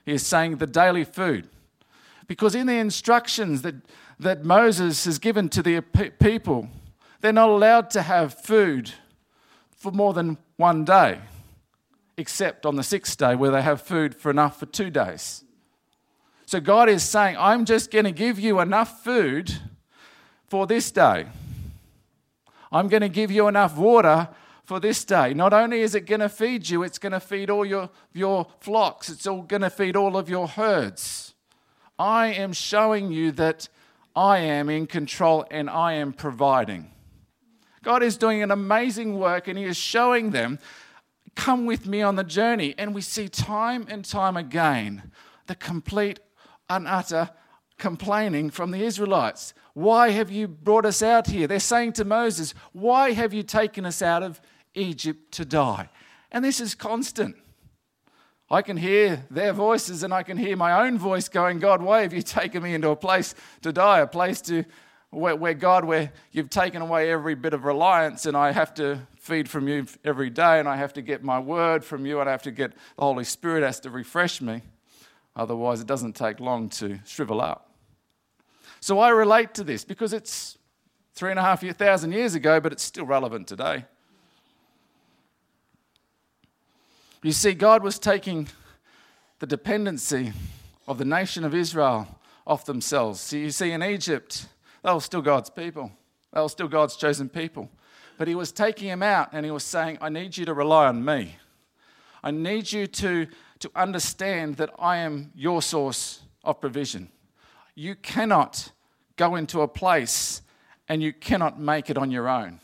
He 0.05 0.13
is 0.13 0.25
saying 0.25 0.57
the 0.57 0.67
daily 0.67 1.03
food. 1.03 1.49
Because 2.27 2.53
in 2.53 2.67
the 2.67 2.75
instructions 2.75 3.63
that, 3.63 3.73
that 4.19 4.45
Moses 4.45 5.03
has 5.05 5.17
given 5.17 5.49
to 5.49 5.63
the 5.63 5.81
people, 5.81 6.69
they're 7.21 7.33
not 7.33 7.49
allowed 7.49 7.89
to 7.89 8.03
have 8.03 8.35
food 8.35 8.91
for 9.75 9.91
more 9.91 10.13
than 10.13 10.37
one 10.57 10.85
day, 10.85 11.21
except 12.17 12.67
on 12.67 12.75
the 12.75 12.83
sixth 12.83 13.17
day 13.17 13.35
where 13.35 13.49
they 13.49 13.63
have 13.63 13.81
food 13.81 14.13
for 14.13 14.29
enough 14.29 14.59
for 14.59 14.67
two 14.67 14.91
days. 14.91 15.43
So 16.45 16.59
God 16.59 16.87
is 16.87 17.01
saying, 17.01 17.35
I'm 17.39 17.65
just 17.65 17.89
going 17.89 18.05
to 18.05 18.11
give 18.11 18.37
you 18.37 18.59
enough 18.59 19.03
food 19.03 19.51
for 20.51 20.67
this 20.67 20.91
day. 20.91 21.25
I'm 22.73 22.89
going 22.89 23.01
to 23.01 23.09
give 23.09 23.31
you 23.31 23.47
enough 23.47 23.77
water 23.77 24.27
for 24.65 24.81
this 24.81 25.05
day. 25.05 25.33
Not 25.33 25.53
only 25.53 25.79
is 25.79 25.95
it 25.95 26.01
going 26.01 26.19
to 26.19 26.27
feed 26.27 26.67
you, 26.67 26.83
it's 26.83 26.97
going 26.97 27.13
to 27.13 27.21
feed 27.21 27.49
all 27.49 27.65
your, 27.65 27.89
your 28.11 28.45
flocks, 28.59 29.07
it's 29.07 29.25
all 29.25 29.43
going 29.43 29.61
to 29.61 29.69
feed 29.69 29.95
all 29.95 30.17
of 30.17 30.29
your 30.29 30.49
herds. 30.49 31.35
I 31.97 32.33
am 32.33 32.51
showing 32.51 33.13
you 33.13 33.31
that 33.31 33.69
I 34.13 34.39
am 34.39 34.69
in 34.69 34.87
control 34.87 35.45
and 35.49 35.69
I 35.69 35.93
am 35.93 36.11
providing. 36.11 36.91
God 37.81 38.03
is 38.03 38.17
doing 38.17 38.43
an 38.43 38.51
amazing 38.51 39.17
work 39.17 39.47
and 39.47 39.57
He 39.57 39.63
is 39.63 39.77
showing 39.77 40.31
them 40.31 40.59
Come 41.33 41.65
with 41.65 41.87
me 41.87 42.01
on 42.01 42.17
the 42.17 42.25
journey. 42.25 42.75
And 42.77 42.93
we 42.93 42.99
see 42.99 43.29
time 43.29 43.85
and 43.87 44.03
time 44.03 44.35
again 44.35 45.13
the 45.47 45.55
complete 45.55 46.19
and 46.69 46.85
utter 46.89 47.29
complaining 47.77 48.49
from 48.49 48.71
the 48.71 48.83
Israelites. 48.83 49.53
Why 49.73 50.09
have 50.09 50.31
you 50.31 50.47
brought 50.47 50.85
us 50.85 51.01
out 51.01 51.27
here? 51.27 51.47
They're 51.47 51.59
saying 51.59 51.93
to 51.93 52.05
Moses, 52.05 52.53
Why 52.73 53.11
have 53.11 53.33
you 53.33 53.43
taken 53.43 53.85
us 53.85 54.01
out 54.01 54.23
of 54.23 54.41
Egypt 54.73 55.31
to 55.33 55.45
die? 55.45 55.89
And 56.31 56.43
this 56.43 56.59
is 56.59 56.75
constant. 56.75 57.35
I 58.49 58.61
can 58.61 58.75
hear 58.75 59.25
their 59.31 59.53
voices 59.53 60.03
and 60.03 60.13
I 60.13 60.23
can 60.23 60.37
hear 60.37 60.57
my 60.57 60.85
own 60.85 60.97
voice 60.97 61.29
going, 61.29 61.59
God, 61.59 61.81
why 61.81 62.01
have 62.01 62.13
you 62.13 62.21
taken 62.21 62.61
me 62.61 62.73
into 62.73 62.89
a 62.89 62.97
place 62.97 63.33
to 63.61 63.71
die, 63.71 63.99
a 63.99 64.07
place 64.07 64.41
to 64.41 64.65
where, 65.11 65.35
where, 65.35 65.53
God, 65.53 65.85
where 65.85 66.11
you've 66.31 66.49
taken 66.49 66.81
away 66.81 67.11
every 67.11 67.35
bit 67.35 67.53
of 67.53 67.65
reliance, 67.65 68.25
and 68.25 68.35
I 68.35 68.51
have 68.53 68.73
to 68.75 69.07
feed 69.19 69.49
from 69.49 69.67
you 69.67 69.85
every 70.05 70.29
day, 70.29 70.59
and 70.59 70.67
I 70.67 70.77
have 70.77 70.93
to 70.93 71.01
get 71.01 71.21
my 71.21 71.37
word 71.37 71.83
from 71.83 72.05
you, 72.05 72.21
and 72.21 72.29
I 72.29 72.31
have 72.31 72.43
to 72.43 72.51
get 72.51 72.71
the 72.71 73.03
Holy 73.03 73.25
Spirit 73.25 73.61
has 73.63 73.81
to 73.81 73.89
refresh 73.89 74.41
me. 74.41 74.61
Otherwise, 75.35 75.81
it 75.81 75.87
doesn't 75.87 76.15
take 76.15 76.39
long 76.39 76.69
to 76.69 76.99
shrivel 77.05 77.41
up. 77.41 77.70
So 78.81 78.99
I 78.99 79.09
relate 79.09 79.53
to 79.53 79.63
this 79.63 79.85
because 79.85 80.11
it's 80.11 80.57
three 81.13 81.29
and 81.29 81.39
a 81.39 81.43
half 81.43 81.61
thousand 81.77 82.13
years 82.13 82.33
ago, 82.33 82.59
but 82.59 82.71
it's 82.71 82.83
still 82.83 83.05
relevant 83.05 83.47
today. 83.47 83.85
You 87.21 87.31
see, 87.31 87.53
God 87.53 87.83
was 87.83 87.99
taking 87.99 88.47
the 89.37 89.45
dependency 89.45 90.33
of 90.87 90.97
the 90.97 91.05
nation 91.05 91.43
of 91.43 91.53
Israel 91.53 92.07
off 92.47 92.65
themselves. 92.65 93.19
So 93.21 93.35
you 93.35 93.51
see, 93.51 93.71
in 93.71 93.83
Egypt, 93.83 94.47
they 94.83 94.91
were 94.91 94.99
still 94.99 95.21
God's 95.21 95.51
people, 95.51 95.91
they 96.33 96.41
were 96.41 96.49
still 96.49 96.67
God's 96.67 96.95
chosen 96.95 97.29
people. 97.29 97.69
But 98.17 98.27
He 98.27 98.33
was 98.33 98.51
taking 98.51 98.87
them 98.87 99.03
out 99.03 99.29
and 99.31 99.45
He 99.45 99.51
was 99.51 99.63
saying, 99.63 99.99
I 100.01 100.09
need 100.09 100.37
you 100.37 100.45
to 100.45 100.53
rely 100.55 100.87
on 100.87 101.05
me. 101.05 101.35
I 102.23 102.31
need 102.31 102.71
you 102.71 102.87
to, 102.87 103.27
to 103.59 103.71
understand 103.75 104.57
that 104.57 104.71
I 104.79 104.97
am 104.97 105.31
your 105.35 105.61
source 105.61 106.21
of 106.43 106.59
provision. 106.59 107.09
You 107.75 107.95
cannot 107.95 108.71
go 109.15 109.35
into 109.35 109.61
a 109.61 109.67
place 109.67 110.41
and 110.87 111.01
you 111.01 111.13
cannot 111.13 111.59
make 111.59 111.89
it 111.89 111.97
on 111.97 112.11
your 112.11 112.27
own. 112.27 112.59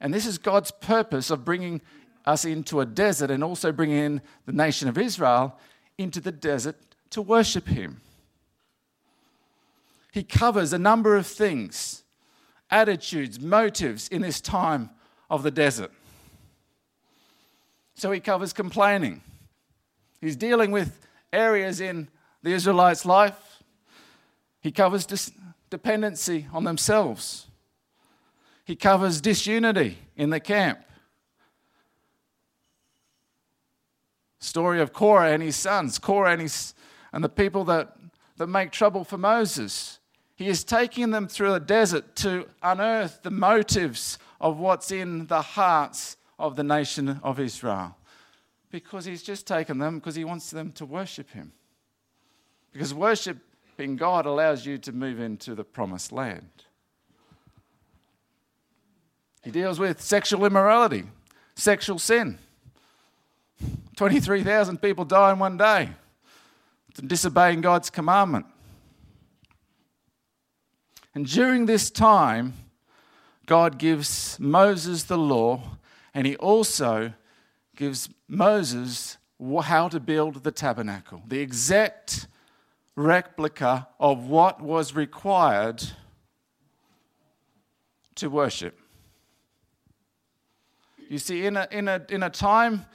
And 0.00 0.12
this 0.12 0.26
is 0.26 0.38
God's 0.38 0.70
purpose 0.70 1.30
of 1.30 1.44
bringing 1.44 1.80
us 2.24 2.44
into 2.44 2.80
a 2.80 2.86
desert 2.86 3.30
and 3.30 3.42
also 3.42 3.72
bringing 3.72 3.96
in 3.96 4.22
the 4.44 4.52
nation 4.52 4.88
of 4.88 4.98
Israel 4.98 5.58
into 5.96 6.20
the 6.20 6.32
desert 6.32 6.76
to 7.10 7.22
worship 7.22 7.68
Him. 7.68 8.00
He 10.12 10.22
covers 10.22 10.72
a 10.72 10.78
number 10.78 11.16
of 11.16 11.26
things, 11.26 12.02
attitudes, 12.70 13.38
motives 13.38 14.08
in 14.08 14.22
this 14.22 14.40
time 14.40 14.90
of 15.28 15.42
the 15.42 15.50
desert. 15.50 15.92
So 17.94 18.12
he 18.12 18.20
covers 18.20 18.52
complaining. 18.52 19.22
He's 20.20 20.36
dealing 20.36 20.70
with 20.70 21.06
areas 21.32 21.80
in 21.80 22.08
the 22.42 22.52
Israelites' 22.52 23.06
life. 23.06 23.34
He 24.66 24.72
covers 24.72 25.06
dis- 25.06 25.30
dependency 25.70 26.48
on 26.52 26.64
themselves. 26.64 27.46
He 28.64 28.74
covers 28.74 29.20
disunity 29.20 29.96
in 30.16 30.30
the 30.30 30.40
camp. 30.40 30.80
Story 34.40 34.80
of 34.80 34.92
Korah 34.92 35.30
and 35.30 35.40
his 35.40 35.54
sons, 35.54 36.00
Korah 36.00 36.32
and, 36.32 36.42
his, 36.42 36.74
and 37.12 37.22
the 37.22 37.28
people 37.28 37.62
that, 37.66 37.96
that 38.38 38.48
make 38.48 38.72
trouble 38.72 39.04
for 39.04 39.16
Moses. 39.16 40.00
He 40.34 40.48
is 40.48 40.64
taking 40.64 41.12
them 41.12 41.28
through 41.28 41.52
the 41.52 41.60
desert 41.60 42.16
to 42.16 42.48
unearth 42.60 43.22
the 43.22 43.30
motives 43.30 44.18
of 44.40 44.58
what's 44.58 44.90
in 44.90 45.28
the 45.28 45.42
hearts 45.42 46.16
of 46.40 46.56
the 46.56 46.64
nation 46.64 47.20
of 47.22 47.38
Israel. 47.38 47.96
Because 48.72 49.04
he's 49.04 49.22
just 49.22 49.46
taken 49.46 49.78
them 49.78 50.00
because 50.00 50.16
he 50.16 50.24
wants 50.24 50.50
them 50.50 50.72
to 50.72 50.84
worship 50.84 51.30
him. 51.30 51.52
Because 52.72 52.92
worshiping 53.76 53.96
God 53.96 54.24
allows 54.24 54.64
you 54.64 54.78
to 54.78 54.92
move 54.92 55.20
into 55.20 55.54
the 55.54 55.64
promised 55.64 56.10
land. 56.10 56.64
He 59.44 59.50
deals 59.50 59.78
with 59.78 60.00
sexual 60.00 60.46
immorality, 60.46 61.04
sexual 61.54 61.98
sin. 61.98 62.38
23,000 63.96 64.80
people 64.80 65.04
die 65.04 65.32
in 65.32 65.38
one 65.38 65.58
day 65.58 65.90
disobeying 67.06 67.60
God's 67.60 67.90
commandment. 67.90 68.46
And 71.14 71.26
during 71.26 71.66
this 71.66 71.90
time, 71.90 72.54
God 73.44 73.78
gives 73.78 74.38
Moses 74.40 75.04
the 75.04 75.18
law, 75.18 75.76
and 76.14 76.26
he 76.26 76.36
also 76.36 77.12
gives 77.76 78.08
Moses 78.26 79.18
how 79.64 79.88
to 79.88 80.00
build 80.00 80.44
the 80.44 80.50
tabernacle, 80.50 81.22
the 81.28 81.40
exact 81.40 82.26
replica 82.96 83.88
of 84.00 84.26
what 84.26 84.60
was 84.60 84.94
required 84.94 85.84
to 88.16 88.30
worship. 88.30 88.78
You 91.08 91.18
see, 91.18 91.46
in 91.46 91.56
a, 91.56 91.68
in 91.70 91.86
a, 91.86 92.04
in 92.08 92.22
a 92.22 92.30
time 92.30 92.86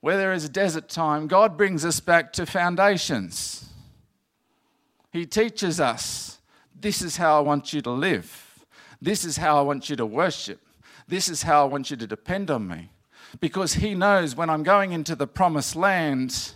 where 0.00 0.16
there 0.16 0.32
is 0.32 0.44
a 0.44 0.48
desert 0.48 0.88
time, 0.88 1.26
God 1.26 1.58
brings 1.58 1.84
us 1.84 2.00
back 2.00 2.32
to 2.34 2.46
foundations. 2.46 3.68
He 5.12 5.26
teaches 5.26 5.80
us 5.80 6.38
this 6.78 7.02
is 7.02 7.18
how 7.18 7.36
I 7.36 7.40
want 7.40 7.72
you 7.72 7.82
to 7.82 7.90
live, 7.90 8.64
this 9.02 9.24
is 9.24 9.36
how 9.36 9.58
I 9.58 9.62
want 9.62 9.90
you 9.90 9.96
to 9.96 10.06
worship, 10.06 10.60
this 11.06 11.28
is 11.28 11.42
how 11.42 11.62
I 11.62 11.68
want 11.68 11.90
you 11.90 11.96
to 11.96 12.06
depend 12.06 12.50
on 12.50 12.66
me. 12.66 12.90
Because 13.40 13.74
He 13.74 13.94
knows 13.94 14.34
when 14.34 14.48
I'm 14.48 14.62
going 14.62 14.92
into 14.92 15.14
the 15.14 15.26
promised 15.26 15.76
land, 15.76 16.54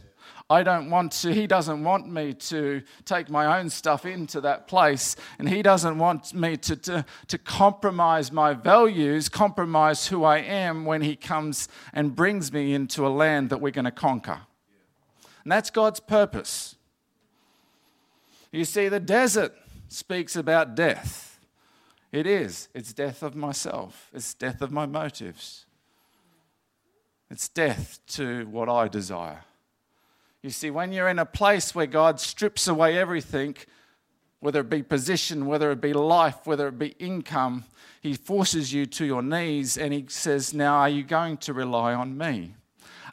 I 0.50 0.62
don't 0.62 0.90
want 0.90 1.12
to, 1.12 1.32
he 1.32 1.46
doesn't 1.46 1.82
want 1.84 2.10
me 2.10 2.34
to 2.34 2.82
take 3.06 3.30
my 3.30 3.58
own 3.58 3.70
stuff 3.70 4.04
into 4.04 4.42
that 4.42 4.66
place. 4.66 5.16
And 5.38 5.48
he 5.48 5.62
doesn't 5.62 5.98
want 5.98 6.34
me 6.34 6.58
to, 6.58 6.76
to, 6.76 7.06
to 7.28 7.38
compromise 7.38 8.30
my 8.30 8.52
values, 8.52 9.30
compromise 9.30 10.08
who 10.08 10.22
I 10.22 10.38
am 10.38 10.84
when 10.84 11.00
he 11.00 11.16
comes 11.16 11.68
and 11.94 12.14
brings 12.14 12.52
me 12.52 12.74
into 12.74 13.06
a 13.06 13.08
land 13.08 13.48
that 13.50 13.60
we're 13.60 13.70
going 13.70 13.86
to 13.86 13.90
conquer. 13.90 14.42
And 15.44 15.52
that's 15.52 15.70
God's 15.70 16.00
purpose. 16.00 16.76
You 18.52 18.66
see, 18.66 18.88
the 18.88 19.00
desert 19.00 19.54
speaks 19.88 20.36
about 20.36 20.74
death. 20.74 21.40
It 22.12 22.26
is. 22.26 22.68
It's 22.74 22.92
death 22.92 23.22
of 23.22 23.34
myself, 23.34 24.10
it's 24.12 24.34
death 24.34 24.62
of 24.62 24.70
my 24.70 24.86
motives, 24.86 25.66
it's 27.30 27.48
death 27.48 27.98
to 28.08 28.46
what 28.46 28.68
I 28.68 28.88
desire. 28.88 29.40
You 30.44 30.50
see, 30.50 30.68
when 30.68 30.92
you're 30.92 31.08
in 31.08 31.18
a 31.18 31.24
place 31.24 31.74
where 31.74 31.86
God 31.86 32.20
strips 32.20 32.68
away 32.68 32.98
everything, 32.98 33.56
whether 34.40 34.60
it 34.60 34.68
be 34.68 34.82
position, 34.82 35.46
whether 35.46 35.70
it 35.70 35.80
be 35.80 35.94
life, 35.94 36.46
whether 36.46 36.68
it 36.68 36.78
be 36.78 36.88
income, 36.98 37.64
He 38.02 38.12
forces 38.12 38.70
you 38.70 38.84
to 38.84 39.06
your 39.06 39.22
knees 39.22 39.78
and 39.78 39.94
He 39.94 40.04
says, 40.08 40.52
Now, 40.52 40.74
are 40.74 40.88
you 40.90 41.02
going 41.02 41.38
to 41.38 41.54
rely 41.54 41.94
on 41.94 42.18
me? 42.18 42.56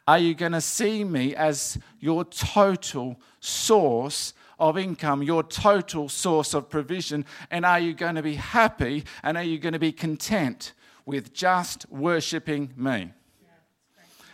Are 0.06 0.18
you 0.18 0.34
going 0.34 0.52
to 0.52 0.60
see 0.60 1.04
me 1.04 1.34
as 1.34 1.78
your 2.00 2.26
total 2.26 3.18
source 3.40 4.34
of 4.58 4.76
income, 4.76 5.22
your 5.22 5.42
total 5.42 6.10
source 6.10 6.52
of 6.52 6.68
provision? 6.68 7.24
And 7.50 7.64
are 7.64 7.80
you 7.80 7.94
going 7.94 8.16
to 8.16 8.22
be 8.22 8.34
happy 8.34 9.04
and 9.22 9.38
are 9.38 9.42
you 9.42 9.58
going 9.58 9.72
to 9.72 9.78
be 9.78 9.92
content 9.92 10.74
with 11.06 11.32
just 11.32 11.90
worshipping 11.90 12.74
me? 12.76 13.14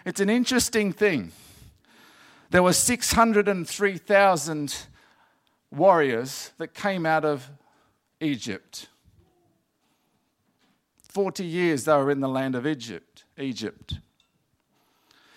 It's 0.05 0.19
an 0.19 0.31
interesting 0.31 0.93
thing 0.93 1.31
there 2.51 2.63
were 2.63 2.73
603,000 2.73 4.87
warriors 5.71 6.53
that 6.59 6.75
came 6.75 7.05
out 7.05 7.25
of 7.25 7.51
Egypt. 8.21 8.87
40 11.09 11.45
years 11.45 11.85
they 11.85 11.93
were 11.93 12.11
in 12.11 12.21
the 12.21 12.29
land 12.29 12.55
of 12.55 12.67
Egypt. 12.67 13.25
Egypt. 13.39 13.99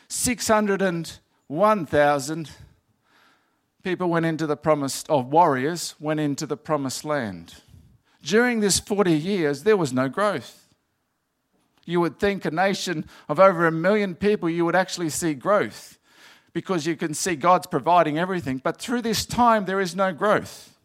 601,000 0.07 2.51
people 3.83 4.09
went 4.09 4.25
into 4.25 4.47
the 4.47 4.57
promised 4.57 5.09
of 5.09 5.27
warriors 5.27 5.95
went 5.99 6.19
into 6.19 6.45
the 6.45 6.57
promised 6.57 7.03
land. 7.03 7.55
During 8.21 8.59
this 8.59 8.79
40 8.79 9.13
years 9.13 9.63
there 9.63 9.77
was 9.77 9.91
no 9.91 10.07
growth. 10.07 10.67
You 11.85 11.99
would 12.01 12.19
think 12.19 12.45
a 12.45 12.51
nation 12.51 13.05
of 13.27 13.39
over 13.39 13.65
a 13.65 13.71
million 13.71 14.13
people 14.15 14.49
you 14.49 14.65
would 14.65 14.75
actually 14.75 15.09
see 15.09 15.33
growth 15.33 15.97
because 16.53 16.85
you 16.85 16.95
can 16.95 17.13
see 17.13 17.35
God's 17.35 17.67
providing 17.67 18.17
everything. 18.17 18.57
But 18.57 18.77
through 18.77 19.01
this 19.01 19.25
time, 19.25 19.65
there 19.65 19.79
is 19.79 19.95
no 19.95 20.11
growth. 20.11 20.77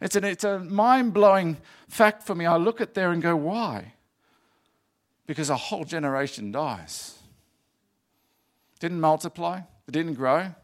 It's, 0.00 0.16
an, 0.16 0.24
it's 0.24 0.44
a 0.44 0.58
mind 0.58 1.12
blowing 1.12 1.58
fact 1.88 2.22
for 2.22 2.34
me. 2.34 2.46
I 2.46 2.56
look 2.56 2.80
at 2.80 2.94
there 2.94 3.10
and 3.10 3.22
go, 3.22 3.36
why? 3.36 3.94
Because 5.26 5.50
a 5.50 5.56
whole 5.56 5.84
generation 5.84 6.52
dies. 6.52 7.18
Didn't 8.80 9.00
multiply, 9.00 9.60
it 9.86 9.92
didn't 9.92 10.14
grow. 10.14 10.54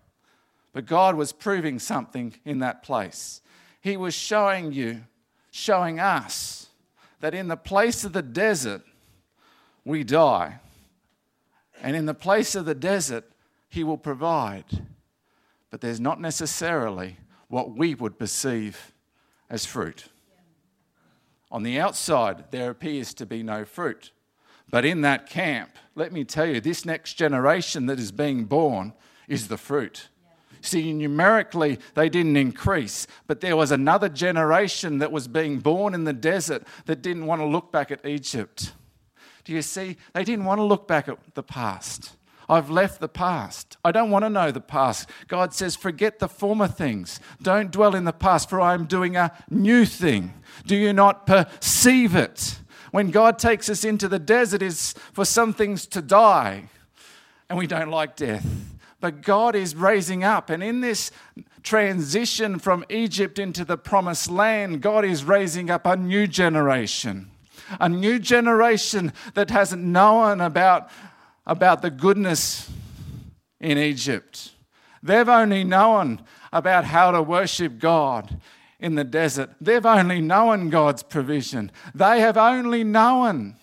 But 0.72 0.86
God 0.86 1.14
was 1.14 1.32
proving 1.32 1.78
something 1.78 2.34
in 2.44 2.60
that 2.60 2.82
place. 2.82 3.40
He 3.80 3.96
was 3.96 4.14
showing 4.14 4.72
you, 4.72 5.02
showing 5.50 6.00
us, 6.00 6.68
that 7.20 7.34
in 7.34 7.48
the 7.48 7.56
place 7.56 8.04
of 8.04 8.12
the 8.12 8.22
desert, 8.22 8.82
we 9.84 10.02
die 10.02 10.58
And 11.82 11.94
in 11.94 12.06
the 12.06 12.14
place 12.14 12.54
of 12.54 12.64
the 12.64 12.74
desert, 12.74 13.24
He 13.74 13.82
will 13.82 13.98
provide. 13.98 14.86
But 15.68 15.80
there's 15.80 15.98
not 15.98 16.20
necessarily 16.20 17.16
what 17.48 17.76
we 17.76 17.96
would 17.96 18.20
perceive 18.20 18.92
as 19.50 19.66
fruit. 19.66 20.04
On 21.50 21.64
the 21.64 21.80
outside, 21.80 22.52
there 22.52 22.70
appears 22.70 23.12
to 23.14 23.26
be 23.26 23.42
no 23.42 23.64
fruit. 23.64 24.12
But 24.70 24.84
in 24.84 25.00
that 25.00 25.28
camp, 25.28 25.70
let 25.96 26.12
me 26.12 26.22
tell 26.22 26.46
you, 26.46 26.60
this 26.60 26.84
next 26.84 27.14
generation 27.14 27.86
that 27.86 27.98
is 27.98 28.12
being 28.12 28.44
born 28.44 28.92
is 29.26 29.48
the 29.48 29.58
fruit. 29.58 30.08
See, 30.60 30.92
numerically, 30.92 31.80
they 31.94 32.08
didn't 32.08 32.36
increase, 32.36 33.08
but 33.26 33.40
there 33.40 33.56
was 33.56 33.72
another 33.72 34.08
generation 34.08 34.98
that 34.98 35.10
was 35.10 35.26
being 35.26 35.58
born 35.58 35.94
in 35.94 36.04
the 36.04 36.12
desert 36.12 36.62
that 36.86 37.02
didn't 37.02 37.26
want 37.26 37.40
to 37.40 37.46
look 37.46 37.72
back 37.72 37.90
at 37.90 38.06
Egypt. 38.06 38.72
Do 39.42 39.52
you 39.52 39.62
see? 39.62 39.96
They 40.12 40.22
didn't 40.22 40.44
want 40.44 40.60
to 40.60 40.64
look 40.64 40.86
back 40.86 41.08
at 41.08 41.18
the 41.34 41.42
past. 41.42 42.12
I've 42.48 42.70
left 42.70 43.00
the 43.00 43.08
past. 43.08 43.76
I 43.84 43.92
don't 43.92 44.10
want 44.10 44.24
to 44.24 44.30
know 44.30 44.50
the 44.50 44.60
past. 44.60 45.08
God 45.28 45.54
says, 45.54 45.76
Forget 45.76 46.18
the 46.18 46.28
former 46.28 46.68
things. 46.68 47.20
Don't 47.40 47.70
dwell 47.70 47.94
in 47.94 48.04
the 48.04 48.12
past, 48.12 48.50
for 48.50 48.60
I 48.60 48.74
am 48.74 48.86
doing 48.86 49.16
a 49.16 49.32
new 49.50 49.84
thing. 49.84 50.34
Do 50.66 50.76
you 50.76 50.92
not 50.92 51.26
perceive 51.26 52.14
it? 52.14 52.58
When 52.90 53.10
God 53.10 53.38
takes 53.38 53.68
us 53.68 53.84
into 53.84 54.08
the 54.08 54.18
desert, 54.18 54.62
is 54.62 54.94
for 55.12 55.24
some 55.24 55.52
things 55.52 55.86
to 55.88 56.00
die, 56.00 56.68
and 57.48 57.58
we 57.58 57.66
don't 57.66 57.90
like 57.90 58.14
death. 58.14 58.46
But 59.00 59.20
God 59.20 59.54
is 59.54 59.74
raising 59.74 60.24
up. 60.24 60.48
And 60.48 60.62
in 60.62 60.80
this 60.80 61.10
transition 61.62 62.58
from 62.58 62.84
Egypt 62.88 63.38
into 63.38 63.64
the 63.64 63.76
promised 63.76 64.30
land, 64.30 64.80
God 64.80 65.04
is 65.04 65.24
raising 65.24 65.70
up 65.70 65.86
a 65.86 65.96
new 65.96 66.26
generation. 66.26 67.30
A 67.80 67.88
new 67.88 68.18
generation 68.18 69.12
that 69.34 69.50
hasn't 69.50 69.82
known 69.82 70.40
about, 70.40 70.88
about 71.46 71.82
the 71.82 71.90
goodness 71.90 72.70
in 73.60 73.78
Egypt. 73.78 74.52
They've 75.02 75.28
only 75.28 75.64
known 75.64 76.22
about 76.52 76.84
how 76.84 77.10
to 77.10 77.22
worship 77.22 77.78
God 77.78 78.40
in 78.80 78.94
the 78.94 79.04
desert. 79.04 79.50
They've 79.60 79.84
only 79.84 80.20
known 80.20 80.70
God's 80.70 81.02
provision. 81.02 81.70
They 81.94 82.20
have 82.20 82.36
only 82.36 82.84
known 82.84 83.56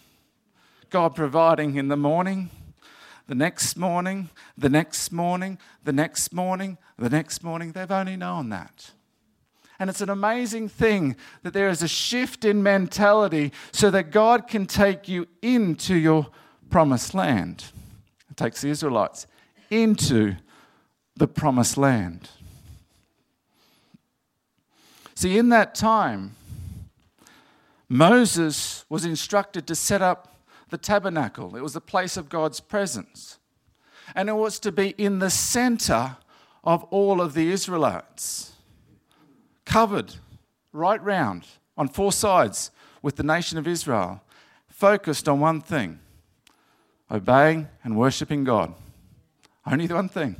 God 0.89 1.15
providing 1.15 1.75
in 1.75 1.87
the 1.87 1.97
morning 1.97 2.49
the 3.31 3.35
next 3.35 3.77
morning, 3.77 4.29
the 4.57 4.67
next 4.67 5.09
morning, 5.09 5.57
the 5.85 5.93
next 5.93 6.33
morning, 6.33 6.77
the 6.97 7.09
next 7.09 7.45
morning. 7.45 7.71
They've 7.71 7.89
only 7.89 8.17
known 8.17 8.49
that. 8.49 8.91
And 9.79 9.89
it's 9.89 10.01
an 10.01 10.09
amazing 10.09 10.67
thing 10.67 11.15
that 11.43 11.53
there 11.53 11.69
is 11.69 11.81
a 11.81 11.87
shift 11.87 12.43
in 12.43 12.61
mentality 12.61 13.53
so 13.71 13.89
that 13.91 14.11
God 14.11 14.49
can 14.49 14.65
take 14.65 15.07
you 15.07 15.29
into 15.41 15.95
your 15.95 16.27
promised 16.71 17.13
land. 17.13 17.65
It 18.29 18.37
takes 18.37 18.61
the 18.61 18.69
Israelites 18.69 19.27
into 19.69 20.35
the 21.15 21.27
promised 21.27 21.77
land. 21.77 22.29
See, 25.13 25.37
in 25.37 25.49
that 25.49 25.75
time, 25.75 26.35
Moses 27.87 28.85
was 28.89 29.05
instructed 29.05 29.67
to 29.67 29.75
set 29.75 30.01
up 30.01 30.33
the 30.69 30.77
tabernacle. 30.77 31.55
It 31.55 31.61
was 31.61 31.73
the 31.73 31.81
place 31.81 32.15
of 32.15 32.29
God's 32.29 32.61
presence. 32.61 33.37
And 34.15 34.29
it 34.29 34.35
was 34.35 34.59
to 34.61 34.71
be 34.71 34.95
in 34.97 35.19
the 35.19 35.29
center 35.29 36.15
of 36.63 36.83
all 36.85 37.21
of 37.21 37.33
the 37.33 37.51
Israelites, 37.51 38.53
covered 39.65 40.15
right 40.71 41.03
round 41.03 41.45
on 41.77 41.87
four 41.87 42.11
sides 42.11 42.71
with 43.01 43.17
the 43.17 43.23
nation 43.23 43.57
of 43.57 43.67
Israel, 43.67 44.21
focused 44.69 45.27
on 45.27 45.39
one 45.39 45.59
thing 45.59 45.99
obeying 47.11 47.67
and 47.83 47.97
worshiping 47.97 48.43
God. 48.43 48.73
Only 49.65 49.87
one 49.87 50.09
thing. 50.09 50.35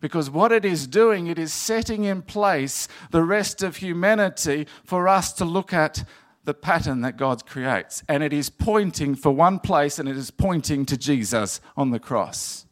Because 0.00 0.30
what 0.30 0.50
it 0.50 0.64
is 0.64 0.86
doing, 0.86 1.26
it 1.26 1.38
is 1.38 1.52
setting 1.52 2.04
in 2.04 2.22
place 2.22 2.88
the 3.10 3.22
rest 3.22 3.62
of 3.62 3.76
humanity 3.76 4.66
for 4.84 5.06
us 5.06 5.32
to 5.34 5.44
look 5.44 5.72
at 5.74 6.04
the 6.44 6.54
pattern 6.54 7.02
that 7.02 7.18
God 7.18 7.46
creates. 7.46 8.02
And 8.08 8.22
it 8.22 8.32
is 8.32 8.48
pointing 8.48 9.14
for 9.14 9.30
one 9.30 9.58
place 9.58 9.98
and 9.98 10.08
it 10.08 10.16
is 10.16 10.30
pointing 10.30 10.86
to 10.86 10.96
Jesus 10.96 11.60
on 11.76 11.90
the 11.90 11.98
cross. 11.98 12.64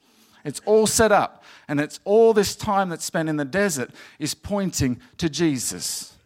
It's 0.42 0.60
all 0.64 0.86
set 0.86 1.12
up. 1.12 1.44
And 1.68 1.80
it's 1.80 2.00
all 2.04 2.32
this 2.32 2.56
time 2.56 2.88
that's 2.88 3.04
spent 3.04 3.28
in 3.28 3.36
the 3.36 3.44
desert 3.44 3.90
is 4.18 4.32
pointing 4.32 5.00
to 5.18 5.28
Jesus. 5.28 6.16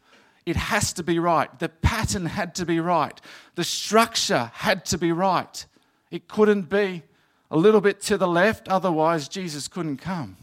It 0.46 0.54
has 0.54 0.92
to 0.92 1.02
be 1.02 1.18
right. 1.18 1.58
The 1.58 1.68
pattern 1.68 2.26
had 2.26 2.54
to 2.56 2.64
be 2.64 2.78
right. 2.78 3.20
The 3.56 3.64
structure 3.64 4.52
had 4.54 4.84
to 4.86 4.98
be 4.98 5.10
right. 5.10 5.66
It 6.12 6.28
couldn't 6.28 6.68
be 6.68 7.02
a 7.50 7.56
little 7.56 7.80
bit 7.80 8.02
to 8.02 8.18
the 8.18 8.28
left, 8.28 8.68
otherwise, 8.68 9.28
Jesus 9.28 9.66
couldn't 9.66 9.96
come. 9.96 10.36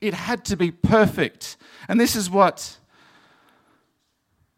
It 0.00 0.14
had 0.14 0.44
to 0.46 0.56
be 0.56 0.70
perfect. 0.70 1.56
And 1.88 2.00
this 2.00 2.14
is 2.14 2.30
what 2.30 2.78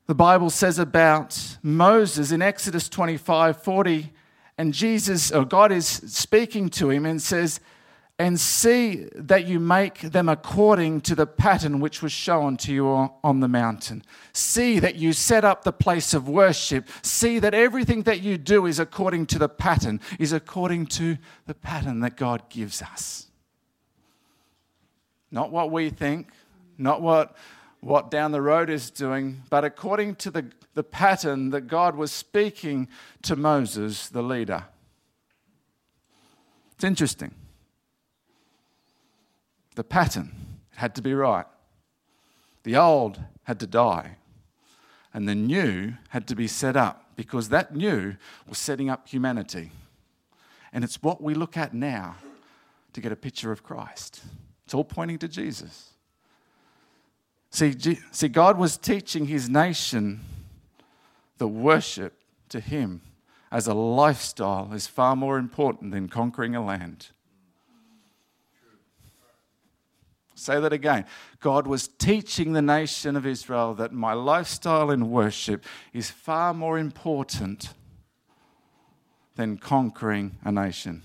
the 0.06 0.14
Bible 0.14 0.50
says 0.50 0.78
about 0.78 1.56
Moses 1.62 2.32
in 2.32 2.42
Exodus 2.42 2.86
25 2.90 3.62
40. 3.62 4.12
And 4.58 4.74
Jesus, 4.74 5.32
or 5.32 5.46
God 5.46 5.72
is 5.72 5.86
speaking 5.86 6.68
to 6.70 6.90
him 6.90 7.06
and 7.06 7.22
says, 7.22 7.58
and 8.20 8.38
see 8.38 9.08
that 9.14 9.46
you 9.46 9.58
make 9.58 10.00
them 10.00 10.28
according 10.28 11.00
to 11.00 11.14
the 11.14 11.26
pattern 11.26 11.80
which 11.80 12.02
was 12.02 12.12
shown 12.12 12.58
to 12.58 12.70
you 12.70 12.86
on 12.86 13.40
the 13.40 13.48
mountain. 13.48 14.04
See 14.34 14.78
that 14.78 14.96
you 14.96 15.14
set 15.14 15.42
up 15.42 15.64
the 15.64 15.72
place 15.72 16.12
of 16.12 16.28
worship. 16.28 16.86
See 17.00 17.38
that 17.38 17.54
everything 17.54 18.02
that 18.02 18.20
you 18.20 18.36
do 18.36 18.66
is 18.66 18.78
according 18.78 19.24
to 19.28 19.38
the 19.38 19.48
pattern, 19.48 20.02
is 20.18 20.34
according 20.34 20.88
to 20.88 21.16
the 21.46 21.54
pattern 21.54 22.00
that 22.00 22.18
God 22.18 22.42
gives 22.50 22.82
us. 22.82 23.28
Not 25.30 25.50
what 25.50 25.70
we 25.70 25.88
think, 25.88 26.28
not 26.76 27.00
what 27.00 27.34
what 27.80 28.10
down 28.10 28.32
the 28.32 28.42
road 28.42 28.68
is 28.68 28.90
doing, 28.90 29.44
but 29.48 29.64
according 29.64 30.16
to 30.16 30.30
the, 30.30 30.44
the 30.74 30.84
pattern 30.84 31.48
that 31.48 31.62
God 31.62 31.96
was 31.96 32.12
speaking 32.12 32.86
to 33.22 33.34
Moses, 33.34 34.10
the 34.10 34.22
leader. 34.22 34.66
It's 36.74 36.84
interesting. 36.84 37.34
The 39.80 39.84
pattern 39.84 40.32
had 40.76 40.94
to 40.96 41.00
be 41.00 41.14
right. 41.14 41.46
The 42.64 42.76
old 42.76 43.18
had 43.44 43.58
to 43.60 43.66
die, 43.66 44.18
and 45.14 45.26
the 45.26 45.34
new 45.34 45.94
had 46.10 46.28
to 46.28 46.36
be 46.36 46.46
set 46.48 46.76
up 46.76 47.16
because 47.16 47.48
that 47.48 47.74
new 47.74 48.16
was 48.46 48.58
setting 48.58 48.90
up 48.90 49.08
humanity. 49.08 49.72
And 50.70 50.84
it's 50.84 51.02
what 51.02 51.22
we 51.22 51.32
look 51.32 51.56
at 51.56 51.72
now 51.72 52.16
to 52.92 53.00
get 53.00 53.10
a 53.10 53.16
picture 53.16 53.52
of 53.52 53.62
Christ. 53.62 54.20
It's 54.66 54.74
all 54.74 54.84
pointing 54.84 55.16
to 55.20 55.28
Jesus. 55.28 55.94
See, 57.48 57.74
see, 58.12 58.28
God 58.28 58.58
was 58.58 58.76
teaching 58.76 59.28
his 59.28 59.48
nation 59.48 60.20
that 61.38 61.48
worship 61.48 62.18
to 62.50 62.60
him 62.60 63.00
as 63.50 63.66
a 63.66 63.72
lifestyle 63.72 64.74
is 64.74 64.86
far 64.86 65.16
more 65.16 65.38
important 65.38 65.92
than 65.92 66.10
conquering 66.10 66.54
a 66.54 66.62
land. 66.62 67.12
Say 70.40 70.58
that 70.58 70.72
again. 70.72 71.04
God 71.40 71.66
was 71.66 71.86
teaching 71.86 72.54
the 72.54 72.62
nation 72.62 73.14
of 73.14 73.26
Israel 73.26 73.74
that 73.74 73.92
my 73.92 74.14
lifestyle 74.14 74.90
in 74.90 75.10
worship 75.10 75.64
is 75.92 76.10
far 76.10 76.54
more 76.54 76.78
important 76.78 77.74
than 79.36 79.58
conquering 79.58 80.38
a 80.42 80.50
nation. 80.50 81.02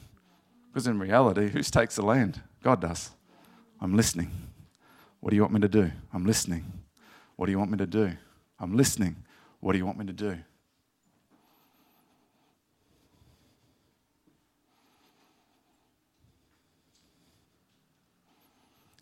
Because 0.70 0.88
in 0.88 1.00
reality, 1.00 1.50
who 1.50 1.62
takes 1.64 1.98
the 1.98 2.02
land? 2.02 2.42
God 2.64 2.80
does. 2.80 3.12
I'm 3.82 3.94
listening. 3.96 4.32
What 5.20 5.32
do 5.32 5.36
you 5.36 5.42
want 5.42 5.54
me 5.54 5.60
to 5.60 5.68
do? 5.68 5.92
I'm 6.14 6.26
listening. 6.26 6.72
What 7.36 7.48
do 7.48 7.52
you 7.52 7.60
want 7.60 7.72
me 7.72 7.78
to 7.80 7.86
do? 7.86 8.14
I'm 8.58 8.78
listening. 8.78 9.18
What 9.60 9.74
do 9.74 9.78
you 9.78 9.86
want 9.86 9.98
me 9.98 10.06
to 10.06 10.14
do? 10.14 10.38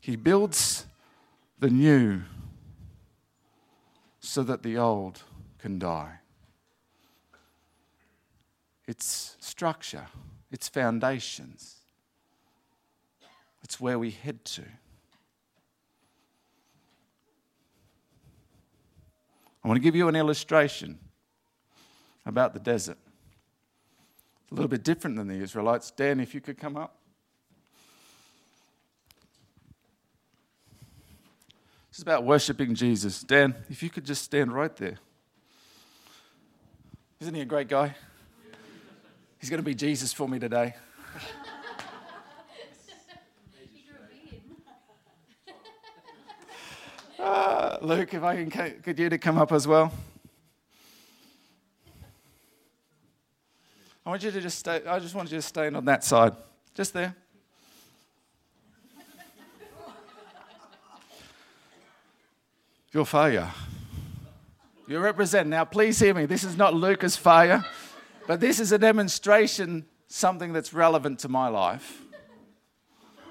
He 0.04 0.18
builds 0.18 0.86
the 1.60 1.70
new 1.70 2.24
so 4.20 4.44
that 4.44 4.62
the 4.62 4.78
old 4.78 5.24
can 5.60 5.80
die. 5.80 6.16
It's 8.86 9.38
structure, 9.40 10.08
it's 10.52 10.68
foundations, 10.68 11.78
it's 13.64 13.80
where 13.80 13.98
we 13.98 14.12
head 14.12 14.44
to. 14.44 14.64
I 19.64 19.68
want 19.70 19.78
to 19.78 19.82
give 19.82 19.96
you 19.96 20.10
an 20.10 20.18
illustration 20.18 21.00
about 22.26 22.54
the 22.54 22.60
desert. 22.60 22.98
It's 24.42 24.52
a 24.52 24.56
little 24.56 24.68
bit 24.68 24.84
different 24.84 25.16
than 25.16 25.30
the 25.30 25.36
Israelites. 25.36 25.92
Dan, 25.92 26.20
if 26.20 26.36
you 26.36 26.42
could 26.42 26.58
come 26.58 26.76
up. 26.76 26.98
It's 31.94 32.02
about 32.02 32.24
worshiping 32.24 32.74
Jesus. 32.74 33.22
Dan, 33.22 33.54
if 33.70 33.84
you 33.84 33.90
could 33.92 34.04
just 34.04 34.24
stand 34.24 34.52
right 34.52 34.76
there. 34.78 34.98
Isn't 37.20 37.36
he 37.36 37.42
a 37.42 37.46
great 37.46 37.68
guy? 37.68 37.96
He's 39.38 39.52
going 39.52 39.60
to 39.60 39.64
be 39.64 39.76
Jesus 39.76 40.12
for 40.12 40.28
me 40.28 40.40
today. 40.40 40.74
Uh, 47.20 47.78
Luke, 47.84 48.12
if 48.12 48.24
I 48.24 48.44
can 48.44 48.82
get 48.82 48.98
you 48.98 49.10
to 49.10 49.20
come 49.20 49.38
up 49.38 49.52
as 49.52 49.68
well. 49.68 49.94
I 54.04 54.10
want 54.10 54.24
you 54.24 54.32
to 54.32 54.42
just 54.42 54.58
stay. 54.58 54.82
I 54.88 54.98
just 54.98 55.14
want 55.14 55.32
you 55.32 55.38
to 55.38 55.44
stay 55.44 55.68
on 55.68 55.86
that 55.86 56.04
side, 56.04 56.34
just 56.74 56.92
there. 56.92 57.16
Your 62.94 63.06
failure. 63.08 63.50
You 64.88 65.00
represent. 65.00 65.50
Now, 65.50 65.66
please 65.66 66.00
hear 66.00 66.14
me. 66.14 66.28
This 66.28 66.44
is 66.44 66.56
not 66.56 66.76
Lucas' 66.76 67.18
failure, 67.18 67.66
but 68.28 68.40
this 68.40 68.60
is 68.60 68.72
a 68.72 68.78
demonstration, 68.78 69.88
something 70.08 70.54
that's 70.54 70.74
relevant 70.74 71.18
to 71.20 71.30
my 71.30 71.48
life. 71.48 72.04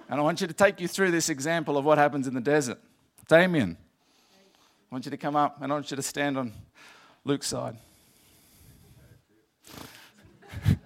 And 0.08 0.18
I 0.18 0.22
want 0.24 0.40
you 0.40 0.48
to 0.48 0.52
take 0.52 0.80
you 0.80 0.88
through 0.88 1.12
this 1.12 1.28
example 1.28 1.78
of 1.78 1.84
what 1.84 1.96
happens 1.96 2.26
in 2.26 2.34
the 2.34 2.40
desert. 2.40 2.78
Damien, 3.28 3.76
I 4.90 4.94
want 4.94 5.04
you 5.04 5.12
to 5.12 5.16
come 5.16 5.36
up 5.36 5.62
and 5.62 5.70
I 5.70 5.76
want 5.76 5.92
you 5.92 5.96
to 5.96 6.02
stand 6.02 6.36
on 6.36 6.52
Luke's 7.24 7.46
side. 7.46 7.76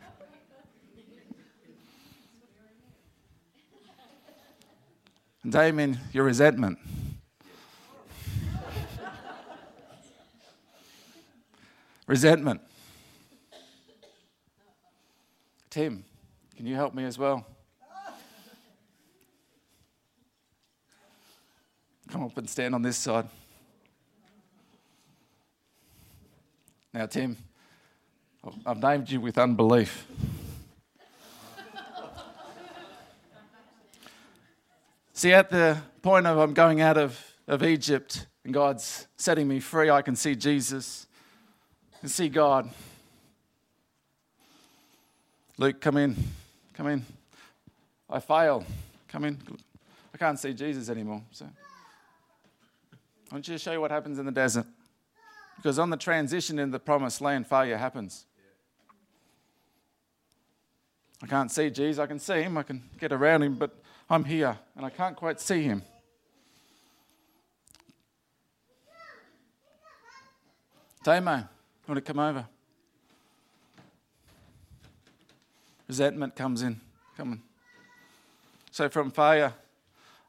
Damien, 5.49 5.99
your 6.13 6.25
resentment. 6.25 6.79
Resentment. 12.07 12.61
Tim, 15.71 16.05
can 16.57 16.67
you 16.67 16.75
help 16.75 16.95
me 16.95 17.05
as 17.05 17.19
well? 17.19 17.45
Come 22.09 22.25
up 22.25 22.39
and 22.39 22.49
stand 22.49 22.75
on 22.75 22.83
this 22.83 22.97
side. 22.97 23.29
Now, 26.95 27.07
Tim, 27.07 27.37
I've 28.65 28.81
named 28.81 29.11
you 29.11 29.21
with 29.21 29.37
unbelief. 29.37 30.07
See, 35.13 35.33
at 35.33 35.51
the 35.51 35.79
point 36.03 36.27
of 36.27 36.39
I'm 36.39 36.55
going 36.55 36.81
out 36.81 36.97
of, 36.97 37.19
of 37.49 37.63
Egypt 37.63 38.27
and 38.45 38.55
God's 38.55 39.09
setting 39.17 39.49
me 39.49 39.61
free, 39.61 39.91
I 39.91 40.03
can 40.03 40.15
see 40.15 40.35
Jesus 40.37 41.07
and 42.07 42.11
see 42.13 42.29
God. 42.29 42.71
Luke, 45.59 45.81
come 45.81 45.97
in. 45.97 46.15
Come 46.73 46.87
in. 46.87 47.05
I 48.09 48.21
fail. 48.21 48.65
Come 49.09 49.25
in. 49.25 49.37
I 50.15 50.17
can't 50.17 50.39
see 50.39 50.53
Jesus 50.53 50.89
anymore. 50.89 51.21
So. 51.33 51.47
I 51.47 53.35
want 53.35 53.49
you 53.49 53.55
to 53.55 53.59
show 53.59 53.73
you 53.73 53.81
what 53.81 53.91
happens 53.91 54.21
in 54.21 54.25
the 54.25 54.31
desert. 54.31 54.67
Because 55.57 55.81
on 55.81 55.91
the 55.91 55.97
transition 55.97 56.61
in 56.61 56.71
the 56.71 56.79
promised 56.79 57.21
land, 57.21 57.49
failure 57.49 57.77
happens. 57.77 58.25
I 61.21 61.27
can't 61.27 61.51
see 61.51 61.71
Jesus. 61.71 61.99
I 61.99 62.07
can 62.07 62.21
see 62.21 62.43
him. 62.43 62.57
I 62.57 62.63
can 62.63 62.85
get 63.01 63.11
around 63.11 63.43
him, 63.43 63.57
but 63.57 63.73
I'm 64.09 64.23
here 64.23 64.57
and 64.77 64.87
I 64.87 64.91
can't 64.91 65.17
quite 65.17 65.41
see 65.41 65.65
him. 65.65 65.83
Damo, 71.03 71.49
you 71.87 71.95
want 71.95 72.05
to 72.05 72.13
come 72.13 72.19
over? 72.19 72.47
Resentment 75.87 76.35
comes 76.35 76.63
in. 76.63 76.81
Come 77.17 77.33
on. 77.33 77.43
So 78.73 78.89
from 78.89 79.11
failure, 79.11 79.55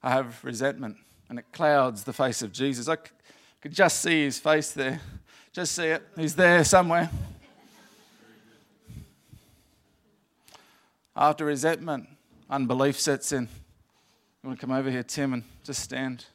I 0.04 0.12
have 0.12 0.44
resentment 0.44 0.98
and 1.30 1.40
it 1.40 1.46
clouds 1.52 2.04
the 2.04 2.14
face 2.14 2.42
of 2.42 2.52
Jesus. 2.52 2.88
I 2.88 2.98
could 3.60 3.74
just 3.74 4.02
see 4.02 4.24
his 4.24 4.38
face 4.38 4.72
there. 4.72 5.02
Just 5.52 5.74
see 5.74 5.88
it. 5.88 6.04
He's 6.16 6.36
there 6.36 6.64
somewhere. 6.64 7.10
After 11.16 11.46
resentment, 11.46 12.08
unbelief 12.48 13.00
sets 13.00 13.32
in. 13.32 13.50
You 14.44 14.50
want 14.50 14.60
to 14.60 14.66
come 14.66 14.76
over 14.76 14.92
here, 14.92 15.02
Tim, 15.02 15.34
and 15.34 15.44
just 15.64 15.82
stand? 15.82 16.26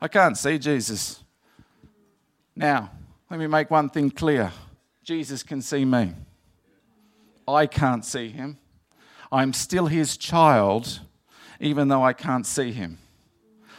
I 0.00 0.08
can't 0.08 0.36
see 0.36 0.58
Jesus. 0.58 1.21
Now, 2.54 2.90
let 3.30 3.40
me 3.40 3.46
make 3.46 3.70
one 3.70 3.88
thing 3.88 4.10
clear 4.10 4.52
Jesus 5.02 5.42
can 5.42 5.62
see 5.62 5.84
me. 5.84 6.12
I 7.48 7.66
can't 7.66 8.04
see 8.04 8.28
him. 8.28 8.58
I'm 9.30 9.52
still 9.52 9.86
his 9.86 10.16
child 10.16 11.00
even 11.62 11.88
though 11.88 12.02
I 12.02 12.12
can't 12.12 12.46
see 12.46 12.72
him. 12.72 12.98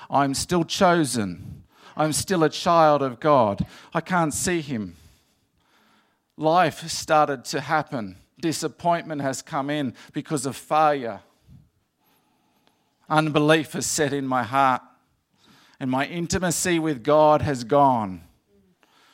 I'm 0.10 0.34
still 0.34 0.64
chosen. 0.64 1.64
I'm 1.96 2.14
still 2.14 2.44
a 2.44 2.50
child 2.50 3.02
of 3.02 3.20
God. 3.20 3.66
I 3.94 4.02
can't 4.02 4.34
see 4.34 4.62
him. 4.62 4.96
Life 6.38 6.88
started 6.90 7.46
to 7.46 7.62
happen. 7.62 8.18
Disappointment 8.40 9.22
has 9.22 9.42
come 9.42 9.70
in 9.70 9.94
because 10.14 10.46
of 10.46 10.56
failure. 10.56 11.20
Unbelief 13.10 13.74
has 13.74 13.86
set 13.86 14.14
in 14.14 14.26
my 14.26 14.44
heart. 14.44 14.82
And 15.80 15.92
my 15.92 16.06
intimacy 16.06 16.80
with 16.80 17.04
God 17.04 17.42
has 17.42 17.64
gone. 17.64 18.22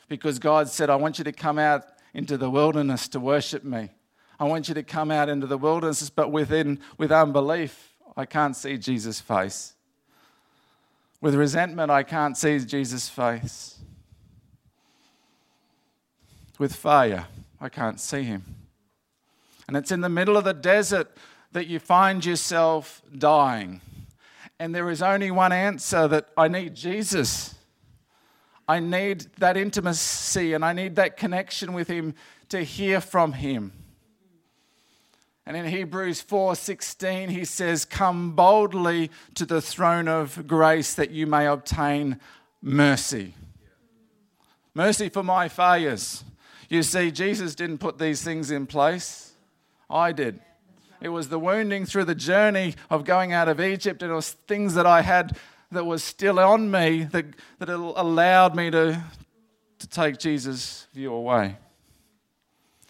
Because 0.10 0.40
God 0.40 0.68
said, 0.68 0.90
I 0.90 0.96
want 0.96 1.20
you 1.20 1.24
to 1.24 1.32
come 1.32 1.58
out 1.58 1.86
into 2.14 2.36
the 2.36 2.50
wilderness 2.50 3.08
to 3.10 3.20
worship 3.20 3.64
me. 3.64 3.90
I 4.40 4.46
want 4.46 4.68
you 4.68 4.74
to 4.74 4.84
come 4.84 5.12
out 5.12 5.30
into 5.30 5.48
the 5.48 5.58
wilderness, 5.58 6.10
but 6.10 6.32
within 6.32 6.80
with 6.98 7.12
unbelief. 7.12 7.94
I 8.18 8.26
can't 8.26 8.56
see 8.56 8.78
Jesus' 8.78 9.22
face. 9.22 9.76
With 11.22 11.36
resentment, 11.36 11.92
I 11.92 12.04
can't 12.04 12.36
see 12.36 12.60
Jesus' 12.60 13.08
face. 13.08 13.78
With 16.58 16.76
fire, 16.76 17.28
I 17.62 17.70
can't 17.70 18.00
see 18.00 18.24
him. 18.24 18.44
And 19.68 19.78
it's 19.78 19.92
in 19.92 20.02
the 20.02 20.10
middle 20.10 20.36
of 20.36 20.46
the 20.46 20.54
desert 20.54 21.16
that 21.52 21.68
you 21.68 21.80
find 21.80 22.26
yourself 22.26 23.02
dying. 23.18 23.82
And 24.60 24.74
there 24.74 24.90
is 24.90 25.02
only 25.02 25.32
one 25.32 25.52
answer 25.52 26.08
that 26.08 26.30
I 26.36 26.48
need 26.48 26.76
Jesus. 26.76 27.56
I 28.70 28.80
need 28.80 29.22
that 29.40 29.58
intimacy 29.58 30.54
and 30.54 30.64
I 30.64 30.74
need 30.74 30.96
that 30.98 31.18
connection 31.18 31.74
with 31.74 31.88
him 31.88 32.14
to 32.50 32.64
hear 32.64 33.02
from 33.02 33.34
him. 33.34 33.74
And 35.48 35.58
in 35.58 35.66
Hebrews 35.66 36.22
4:16 36.22 37.30
he 37.30 37.46
says, 37.46 37.84
"Come 37.84 38.34
boldly 38.34 39.10
to 39.34 39.48
the 39.48 39.60
throne 39.60 40.08
of 40.08 40.46
grace 40.46 40.94
that 40.94 41.10
you 41.10 41.26
may 41.26 41.48
obtain 41.48 42.20
mercy." 42.62 43.34
Mercy 44.76 45.10
for 45.10 45.24
my 45.24 45.50
failures. 45.50 46.24
You 46.70 46.84
see, 46.84 47.10
Jesus 47.10 47.56
didn't 47.56 47.80
put 47.80 47.98
these 47.98 48.22
things 48.22 48.52
in 48.52 48.68
place. 48.68 49.32
I 49.90 50.12
did. 50.12 50.42
It 51.02 51.10
was 51.10 51.30
the 51.30 51.40
wounding 51.40 51.88
through 51.88 52.06
the 52.06 52.14
journey 52.14 52.76
of 52.92 53.04
going 53.04 53.34
out 53.34 53.48
of 53.48 53.60
Egypt, 53.60 54.04
and 54.04 54.12
it 54.12 54.16
was 54.16 54.30
things 54.30 54.76
that 54.76 54.86
I 54.86 55.02
had 55.02 55.36
that 55.72 55.86
was 55.86 56.04
still 56.04 56.40
on 56.40 56.72
me 56.72 57.04
that, 57.12 57.26
that 57.60 57.70
allowed 57.70 58.56
me 58.56 58.72
to, 58.72 59.04
to 59.80 59.88
take 59.88 60.18
Jesus' 60.18 60.88
view 60.94 61.14
away. 61.14 61.58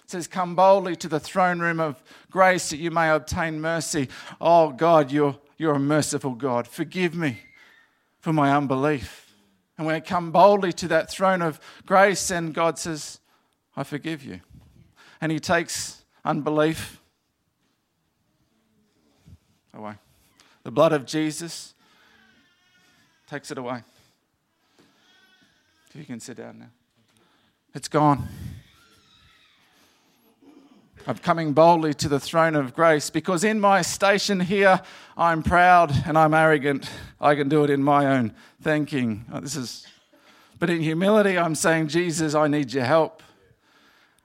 It 0.04 0.12
says, 0.12 0.28
Come 0.28 0.56
boldly 0.56 0.96
to 0.98 1.08
the 1.08 1.20
throne 1.20 1.60
room 1.60 1.80
of 1.80 2.02
grace 2.32 2.70
that 2.70 2.78
you 2.78 2.92
may 2.92 3.10
obtain 3.10 3.60
mercy. 3.60 4.08
Oh 4.40 4.72
God, 4.72 5.12
you're, 5.12 5.38
you're 5.58 5.76
a 5.76 5.80
merciful 5.80 6.36
God. 6.36 6.68
Forgive 6.68 7.16
me 7.16 7.40
for 8.20 8.34
my 8.34 8.56
unbelief. 8.56 9.34
And 9.78 9.86
when 9.86 9.96
I 9.96 10.00
come 10.00 10.32
boldly 10.32 10.74
to 10.74 10.88
that 10.90 11.10
throne 11.10 11.42
of 11.42 11.60
grace, 11.86 12.32
and 12.32 12.54
God 12.54 12.78
says, 12.78 13.20
I 13.76 13.84
forgive 13.84 14.24
you. 14.24 14.42
And 15.22 15.32
He 15.32 15.40
takes 15.40 16.04
unbelief 16.24 17.02
away. 19.74 19.96
The 20.64 20.72
blood 20.72 20.92
of 20.92 21.06
Jesus 21.06 21.74
takes 23.30 23.52
it 23.52 23.58
away. 23.58 23.84
If 25.90 25.96
you 25.96 26.06
can 26.06 26.20
sit 26.20 26.38
down 26.38 26.60
now. 26.60 26.70
It's 27.74 27.88
gone 27.88 28.28
I'm 31.08 31.18
coming 31.18 31.54
boldly 31.54 31.96
to 31.96 32.08
the 32.08 32.20
throne 32.20 32.56
of 32.56 32.76
grace 32.76 33.10
because 33.10 33.44
in 33.44 33.60
my 33.60 33.82
station 33.82 34.40
here, 34.40 34.82
I'm 35.18 35.42
proud 35.42 35.92
and 36.06 36.18
I'm 36.18 36.34
arrogant. 36.34 36.90
I 37.20 37.36
can 37.36 37.50
do 37.50 37.64
it 37.64 37.70
in 37.70 37.82
my 37.82 38.06
own 38.06 38.34
thinking. 38.62 39.26
Oh, 39.34 39.40
this 39.40 39.56
is, 39.56 39.88
but 40.60 40.70
in 40.70 40.82
humility, 40.82 41.38
I'm 41.38 41.56
saying, 41.56 41.88
Jesus, 41.88 42.36
I 42.36 42.48
need 42.48 42.74
your 42.74 42.84
help. 42.84 43.24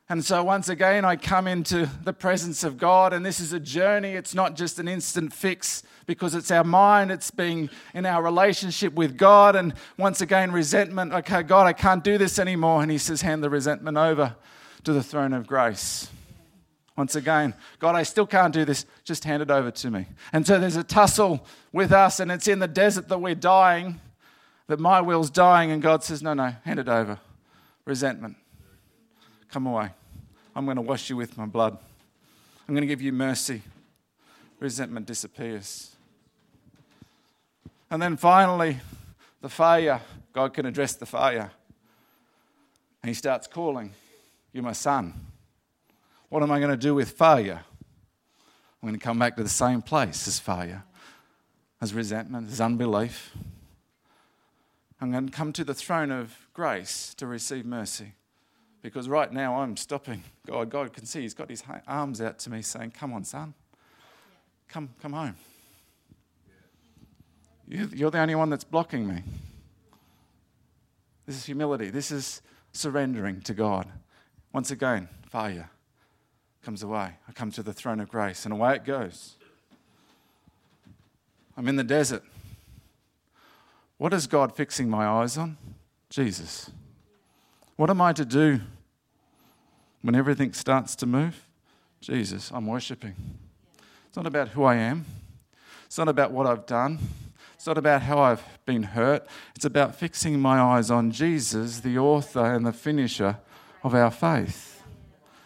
And 0.09 0.23
so 0.23 0.45
once 0.45 0.69
again, 0.69 1.05
I 1.05 1.17
come 1.17 1.47
into 1.47 1.89
the 2.03 2.13
presence 2.13 2.65
of 2.65 2.77
God, 2.77 3.15
and 3.15 3.25
this 3.25 3.41
is 3.41 3.55
a 3.55 3.61
journey. 3.61 4.13
It's 4.13 4.35
not 4.35 4.55
just 4.55 4.79
an 4.79 4.87
instant 4.87 5.33
fix 5.33 5.85
because 6.07 6.35
it's 6.35 6.51
our 6.51 6.65
mind, 6.65 7.11
it's 7.11 7.31
being 7.31 7.71
in 7.95 8.07
our 8.07 8.23
relationship 8.23 8.95
with 8.95 9.17
God. 9.17 9.57
And 9.57 9.75
once 9.97 10.21
again, 10.21 10.53
resentment. 10.53 11.13
Okay, 11.13 11.43
God, 11.43 11.67
I 11.67 11.73
can't 11.73 12.05
do 12.05 12.19
this 12.19 12.39
anymore. 12.39 12.83
And 12.83 12.91
He 12.91 12.99
says, 12.99 13.23
hand 13.23 13.43
the 13.43 13.51
resentment 13.51 13.97
over 13.97 14.37
to 14.85 14.93
the 14.93 15.03
throne 15.03 15.33
of 15.33 15.47
grace. 15.47 16.09
Once 16.97 17.17
again, 17.17 17.55
God, 17.81 17.97
I 17.97 18.05
still 18.05 18.27
can't 18.27 18.55
do 18.55 18.65
this. 18.65 18.87
Just 19.03 19.25
hand 19.25 19.43
it 19.43 19.51
over 19.51 19.71
to 19.71 19.91
me. 19.91 20.07
And 20.33 20.47
so 20.47 20.61
there's 20.61 20.77
a 20.77 20.85
tussle 20.85 21.45
with 21.73 21.91
us, 21.93 22.21
and 22.21 22.31
it's 22.31 22.47
in 22.47 22.61
the 22.61 22.69
desert 22.69 23.09
that 23.09 23.19
we're 23.19 23.35
dying, 23.35 24.01
that 24.69 24.79
my 24.79 25.01
will's 25.01 25.31
dying, 25.31 25.73
and 25.73 25.83
God 25.83 26.05
says, 26.05 26.23
No, 26.23 26.35
no, 26.35 26.55
hand 26.65 26.79
it 26.79 26.89
over. 26.89 27.19
Resentment. 27.85 28.37
Come 29.51 29.67
away. 29.67 29.91
I'm 30.55 30.65
going 30.67 30.77
to 30.77 30.83
wash 30.83 31.11
you 31.11 31.17
with 31.17 31.37
my 31.37 31.47
blood. 31.47 31.77
I'm 32.69 32.75
going 32.75 32.83
to 32.83 32.89
give 32.89 33.03
you 33.03 33.13
mercy. 33.13 33.63
Resentment 34.61 35.07
disappears. 35.07 35.94
And 37.91 38.01
then 38.01 38.17
finally, 38.17 38.79
the 39.41 39.49
failure. 39.49 40.01
God 40.33 40.55
can 40.55 40.67
address 40.67 40.95
the 40.95 41.07
failure. 41.07 41.51
And 43.03 43.09
he 43.09 43.15
starts 43.15 43.47
calling, 43.47 43.93
You're 44.53 44.63
my 44.63 44.73
son. 44.73 45.13
What 46.29 46.43
am 46.43 46.51
I 46.51 46.59
going 46.59 46.71
to 46.71 46.77
do 46.77 46.95
with 46.95 47.11
failure? 47.11 47.61
I'm 48.83 48.89
going 48.89 48.99
to 48.99 49.05
come 49.05 49.19
back 49.19 49.37
to 49.37 49.43
the 49.43 49.49
same 49.49 49.83
place 49.83 50.27
as 50.27 50.39
failure, 50.39 50.83
as 51.81 51.95
resentment, 51.95 52.51
as 52.51 52.61
unbelief. 52.61 53.35
I'm 55.01 55.13
going 55.13 55.27
to 55.27 55.33
come 55.33 55.53
to 55.53 55.65
the 55.65 55.75
throne 55.75 56.11
of 56.11 56.37
grace 56.53 57.15
to 57.15 57.27
receive 57.27 57.67
mercy. 57.67 58.13
Because 58.81 59.09
right 59.09 59.33
now 59.33 59.61
I'm 59.61 59.77
stopping. 59.77 60.23
God, 60.47 60.69
God 60.69 60.93
can 60.93 61.07
see 61.07 61.23
He's 61.23 61.35
got 61.35 61.49
His 61.49 61.63
arms 61.87 62.21
out 62.21 62.39
to 62.41 62.51
me 62.51 62.63
saying, 62.63 62.91
Come 62.91 63.13
on, 63.13 63.25
son. 63.25 63.55
Come, 64.69 64.91
come 65.01 65.13
home. 65.13 65.37
You're 67.69 68.11
the 68.11 68.19
only 68.19 68.35
one 68.35 68.51
that's 68.51 68.65
blocking 68.65 69.09
me. 69.09 69.23
This 71.27 71.37
is 71.37 71.47
humility. 71.47 71.91
This 71.91 72.11
is 72.11 72.43
surrendering 72.73 73.41
to 73.43 73.55
God. 73.55 73.89
Once 74.53 74.71
again, 74.71 75.09
failure 75.31 75.71
comes 76.63 76.83
away. 76.83 77.15
I 77.29 77.33
come 77.33 77.51
to 77.53 77.63
the 77.63 77.73
throne 77.73 78.01
of 78.01 78.09
grace, 78.09 78.45
and 78.45 78.53
away 78.53 78.77
it 78.77 78.85
goes. 78.85 79.37
I'm 81.57 81.69
in 81.69 81.77
the 81.77 81.85
desert. 81.85 82.23
What 83.99 84.13
is 84.13 84.27
God 84.27 84.55
fixing 84.55 84.89
my 84.89 85.07
eyes 85.07 85.39
on? 85.39 85.57
Jesus. 86.11 86.71
What 87.77 87.91
am 87.91 88.01
I 88.01 88.13
to 88.13 88.25
do 88.25 88.61
when 90.03 90.15
everything 90.15 90.53
starts 90.53 90.95
to 90.97 91.07
move? 91.07 91.47
Jesus, 92.01 92.51
I'm 92.53 92.67
worshiping. 92.67 93.15
It's 94.09 94.17
not 94.17 94.27
about 94.27 94.49
who 94.49 94.65
I 94.65 94.77
am, 94.77 95.07
it's 95.87 95.99
not 95.99 96.09
about 96.09 96.33
what 96.33 96.47
I've 96.47 96.67
done, 96.67 96.99
it's 97.65 97.67
not 97.67 97.79
about 97.79 98.03
how 98.03 98.19
I've 98.19 98.45
been 98.67 98.83
hurt. 98.83 99.27
It's 99.57 99.65
about 99.65 99.95
fixing 99.95 100.39
my 100.39 100.61
eyes 100.61 100.91
on 100.91 101.11
Jesus, 101.11 101.81
the 101.81 101.97
author 101.97 102.45
and 102.45 102.67
the 102.67 102.75
finisher 102.75 103.39
of 103.83 103.95
our 103.95 104.11
faith. 104.11 104.83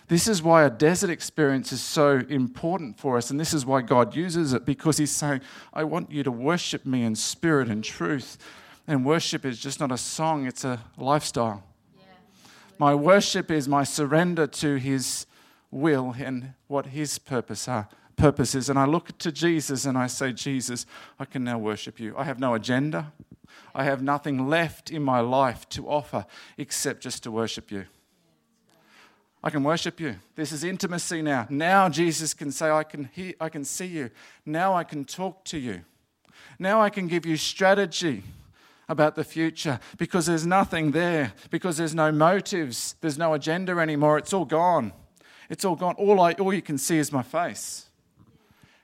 This 0.09 0.26
is 0.26 0.42
why 0.42 0.64
a 0.64 0.70
desert 0.70 1.11
experience 1.11 1.70
is 1.70 1.81
so 1.81 2.22
important 2.28 2.98
for 2.98 3.18
us, 3.18 3.31
and 3.31 3.38
this 3.38 3.54
is 3.54 3.64
why 3.64 3.83
God 3.83 4.16
uses 4.16 4.52
it 4.52 4.66
because 4.66 4.98
He's 4.98 5.12
saying, 5.12 5.42
I 5.72 5.85
want 5.85 6.11
you 6.11 6.24
to 6.24 6.33
worship 6.33 6.85
me 6.85 7.04
in 7.04 7.14
spirit 7.14 7.68
and 7.68 7.85
truth. 7.85 8.37
And 8.88 9.07
worship 9.07 9.44
is 9.44 9.61
just 9.61 9.78
not 9.78 9.92
a 9.92 9.96
song, 9.96 10.44
it's 10.44 10.64
a 10.64 10.81
lifestyle. 10.96 11.62
Yeah. 11.96 12.02
My 12.81 12.96
worship 12.96 13.48
is 13.48 13.68
my 13.68 13.85
surrender 13.85 14.48
to 14.48 14.74
His 14.74 15.26
will 15.70 16.16
and 16.18 16.54
what 16.66 16.87
His 16.87 17.20
purpose 17.20 17.68
are, 17.68 17.88
purpose 18.18 18.54
is. 18.54 18.68
And 18.68 18.78
I 18.78 18.85
look 18.85 19.16
to 19.18 19.33
Jesus 19.33 19.87
and 19.87 19.96
I 19.96 20.09
say, 20.09 20.33
Jesus, 20.33 20.85
I 21.18 21.24
can 21.24 21.44
now 21.44 21.57
worship 21.57 21.98
you. 21.98 22.14
I 22.18 22.24
have 22.24 22.38
no 22.38 22.54
agenda. 22.54 23.12
I 23.74 23.85
have 23.85 24.02
nothing 24.02 24.48
left 24.48 24.90
in 24.90 25.02
my 25.02 25.20
life 25.20 25.68
to 25.70 25.88
offer 25.88 26.26
except 26.59 27.02
just 27.02 27.22
to 27.22 27.31
worship 27.31 27.70
you. 27.70 27.87
I 29.42 29.50
can 29.50 29.62
worship 29.62 30.00
you. 30.00 30.16
This 30.35 30.52
is 30.52 30.64
intimacy 30.64 31.22
now. 31.22 31.46
Now 31.48 31.88
Jesus 31.88 32.35
can 32.35 32.50
say, 32.50 32.70
I 32.70 32.83
can 32.83 33.09
hear, 33.12 33.35
I 33.40 33.48
can 33.48 33.64
see 33.64 33.87
you. 33.87 34.11
Now 34.44 34.74
I 34.74 34.85
can 34.85 35.04
talk 35.04 35.44
to 35.46 35.59
you. 35.59 35.83
Now 36.59 36.83
I 36.83 36.90
can 36.90 37.07
give 37.07 37.24
you 37.24 37.37
strategy 37.37 38.24
about 38.88 39.14
the 39.14 39.24
future 39.24 39.78
because 39.96 40.26
there's 40.26 40.46
nothing 40.46 40.90
there, 40.90 41.33
because 41.50 41.76
there's 41.76 41.94
no 41.94 42.11
motives, 42.11 42.96
there's 43.00 43.18
no 43.18 43.35
agenda 43.35 43.78
anymore. 43.78 44.18
It's 44.18 44.33
all 44.33 44.44
gone. 44.44 44.92
It's 45.48 45.64
all 45.64 45.76
gone. 45.76 45.94
All, 45.94 46.20
I, 46.20 46.33
all 46.33 46.52
you 46.52 46.62
can 46.62 46.78
see 46.78 46.98
is 46.98 47.12
my 47.12 47.22
face. 47.22 47.88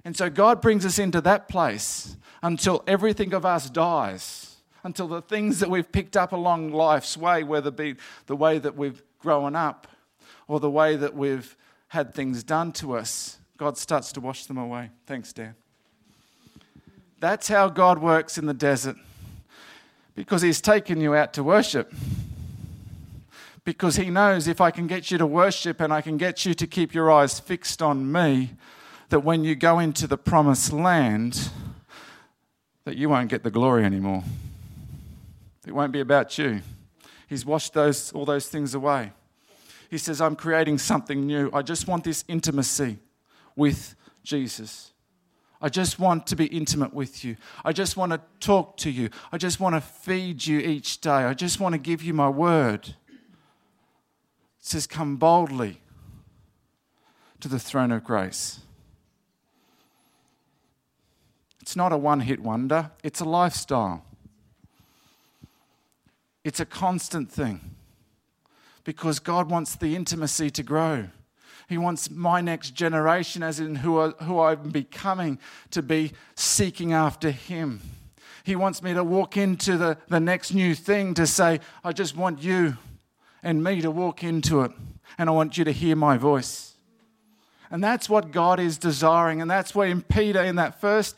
And 0.04 0.16
so 0.16 0.28
God 0.28 0.60
brings 0.60 0.84
us 0.84 0.98
into 0.98 1.20
that 1.22 1.48
place 1.48 2.16
until 2.42 2.84
everything 2.86 3.32
of 3.32 3.46
us 3.46 3.70
dies, 3.70 4.56
until 4.82 5.08
the 5.08 5.22
things 5.22 5.60
that 5.60 5.70
we've 5.70 5.90
picked 5.90 6.16
up 6.16 6.32
along 6.32 6.72
life's 6.72 7.16
way, 7.16 7.42
whether 7.42 7.68
it 7.68 7.76
be 7.76 7.94
the 8.26 8.36
way 8.36 8.58
that 8.58 8.76
we've 8.76 9.02
grown 9.18 9.56
up, 9.56 9.86
or 10.46 10.60
the 10.60 10.70
way 10.70 10.96
that 10.96 11.14
we've 11.14 11.56
had 11.88 12.12
things 12.12 12.44
done 12.44 12.72
to 12.72 12.96
us, 12.96 13.38
God 13.56 13.78
starts 13.78 14.12
to 14.12 14.20
wash 14.20 14.46
them 14.46 14.58
away. 14.58 14.90
Thanks, 15.06 15.32
Dan. 15.32 15.54
That's 17.20 17.48
how 17.48 17.68
God 17.68 17.98
works 17.98 18.36
in 18.36 18.44
the 18.44 18.52
desert 18.52 18.96
because 20.14 20.42
He's 20.42 20.60
taken 20.60 21.00
you 21.00 21.14
out 21.14 21.32
to 21.34 21.42
worship. 21.42 21.92
Because 23.64 23.96
He 23.96 24.10
knows 24.10 24.46
if 24.46 24.60
I 24.60 24.70
can 24.70 24.86
get 24.86 25.10
you 25.10 25.18
to 25.18 25.26
worship 25.26 25.80
and 25.80 25.92
I 25.92 26.02
can 26.02 26.18
get 26.18 26.44
you 26.44 26.52
to 26.54 26.66
keep 26.66 26.92
your 26.92 27.10
eyes 27.10 27.40
fixed 27.40 27.80
on 27.80 28.12
me, 28.12 28.50
that 29.08 29.20
when 29.20 29.44
you 29.44 29.54
go 29.54 29.78
into 29.78 30.06
the 30.06 30.18
promised 30.18 30.72
land, 30.72 31.50
that 32.84 32.96
you 32.96 33.08
won't 33.08 33.30
get 33.30 33.42
the 33.42 33.50
glory 33.50 33.84
anymore. 33.84 34.22
It 35.66 35.74
won't 35.74 35.92
be 35.92 36.00
about 36.00 36.36
you. 36.38 36.60
He's 37.28 37.46
washed 37.46 37.72
those, 37.72 38.12
all 38.12 38.24
those 38.24 38.48
things 38.48 38.74
away. 38.74 39.12
He 39.90 39.98
says, 39.98 40.20
I'm 40.20 40.36
creating 40.36 40.78
something 40.78 41.26
new. 41.26 41.50
I 41.52 41.62
just 41.62 41.86
want 41.86 42.04
this 42.04 42.24
intimacy 42.28 42.98
with 43.56 43.94
Jesus. 44.22 44.92
I 45.60 45.68
just 45.68 45.98
want 45.98 46.26
to 46.26 46.36
be 46.36 46.46
intimate 46.46 46.92
with 46.92 47.24
you. 47.24 47.36
I 47.64 47.72
just 47.72 47.96
want 47.96 48.12
to 48.12 48.20
talk 48.40 48.76
to 48.78 48.90
you. 48.90 49.08
I 49.32 49.38
just 49.38 49.60
want 49.60 49.74
to 49.74 49.80
feed 49.80 50.46
you 50.46 50.58
each 50.58 51.00
day. 51.00 51.10
I 51.10 51.32
just 51.32 51.60
want 51.60 51.72
to 51.72 51.78
give 51.78 52.02
you 52.02 52.12
my 52.12 52.28
word. 52.28 52.88
It 52.88 52.94
says, 54.60 54.86
Come 54.86 55.16
boldly 55.16 55.80
to 57.40 57.48
the 57.48 57.58
throne 57.58 57.92
of 57.92 58.04
grace. 58.04 58.60
It's 61.64 61.76
not 61.76 61.94
a 61.94 61.96
one 61.96 62.20
hit 62.20 62.40
wonder, 62.40 62.90
it's 63.02 63.20
a 63.20 63.24
lifestyle. 63.24 64.04
It's 66.44 66.60
a 66.60 66.66
constant 66.66 67.32
thing 67.32 67.58
because 68.84 69.18
God 69.18 69.48
wants 69.48 69.74
the 69.74 69.96
intimacy 69.96 70.50
to 70.50 70.62
grow. 70.62 71.06
He 71.66 71.78
wants 71.78 72.10
my 72.10 72.42
next 72.42 72.72
generation, 72.72 73.42
as 73.42 73.60
in 73.60 73.76
who, 73.76 73.98
I, 73.98 74.08
who 74.24 74.40
I'm 74.40 74.68
becoming, 74.68 75.38
to 75.70 75.80
be 75.80 76.12
seeking 76.34 76.92
after 76.92 77.30
Him. 77.30 77.80
He 78.44 78.56
wants 78.56 78.82
me 78.82 78.92
to 78.92 79.02
walk 79.02 79.38
into 79.38 79.78
the, 79.78 79.96
the 80.08 80.20
next 80.20 80.52
new 80.52 80.74
thing 80.74 81.14
to 81.14 81.26
say, 81.26 81.60
I 81.82 81.94
just 81.94 82.14
want 82.14 82.42
you 82.42 82.76
and 83.42 83.64
me 83.64 83.80
to 83.80 83.90
walk 83.90 84.22
into 84.22 84.60
it, 84.64 84.70
and 85.16 85.30
I 85.30 85.32
want 85.32 85.56
you 85.56 85.64
to 85.64 85.72
hear 85.72 85.96
my 85.96 86.18
voice. 86.18 86.74
And 87.70 87.82
that's 87.82 88.08
what 88.08 88.30
God 88.30 88.60
is 88.60 88.76
desiring. 88.78 89.40
And 89.40 89.50
that's 89.50 89.74
where 89.74 89.88
in 89.88 90.02
Peter, 90.02 90.42
in 90.42 90.56
that 90.56 90.80
first 90.80 91.16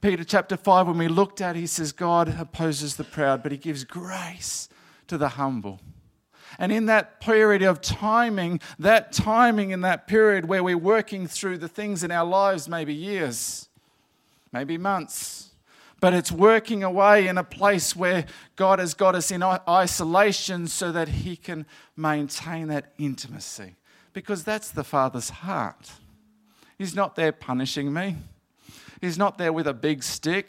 Peter 0.00 0.24
chapter 0.24 0.56
5, 0.56 0.88
when 0.88 0.98
we 0.98 1.08
looked 1.08 1.40
at, 1.40 1.56
he 1.56 1.66
says, 1.66 1.92
God 1.92 2.34
opposes 2.38 2.96
the 2.96 3.04
proud, 3.04 3.42
but 3.42 3.52
he 3.52 3.58
gives 3.58 3.84
grace 3.84 4.68
to 5.08 5.18
the 5.18 5.30
humble. 5.30 5.80
And 6.58 6.72
in 6.72 6.86
that 6.86 7.20
period 7.20 7.62
of 7.62 7.80
timing, 7.80 8.60
that 8.78 9.12
timing 9.12 9.70
in 9.70 9.82
that 9.82 10.06
period 10.06 10.46
where 10.46 10.64
we're 10.64 10.76
working 10.76 11.26
through 11.26 11.58
the 11.58 11.68
things 11.68 12.02
in 12.02 12.10
our 12.10 12.24
lives, 12.24 12.68
maybe 12.68 12.94
years, 12.94 13.68
maybe 14.52 14.76
months, 14.76 15.50
but 16.00 16.14
it's 16.14 16.32
working 16.32 16.82
away 16.82 17.28
in 17.28 17.36
a 17.36 17.44
place 17.44 17.94
where 17.94 18.24
God 18.56 18.78
has 18.78 18.94
got 18.94 19.14
us 19.14 19.30
in 19.30 19.42
isolation 19.42 20.66
so 20.66 20.90
that 20.92 21.08
He 21.08 21.36
can 21.36 21.66
maintain 21.96 22.68
that 22.68 22.92
intimacy. 22.98 23.76
Because 24.12 24.42
that's 24.42 24.70
the 24.70 24.82
Father's 24.82 25.30
heart. 25.30 25.92
He's 26.78 26.94
not 26.94 27.14
there 27.14 27.32
punishing 27.32 27.92
me, 27.92 28.16
He's 29.00 29.16
not 29.16 29.38
there 29.38 29.52
with 29.52 29.66
a 29.66 29.74
big 29.74 30.02
stick. 30.02 30.48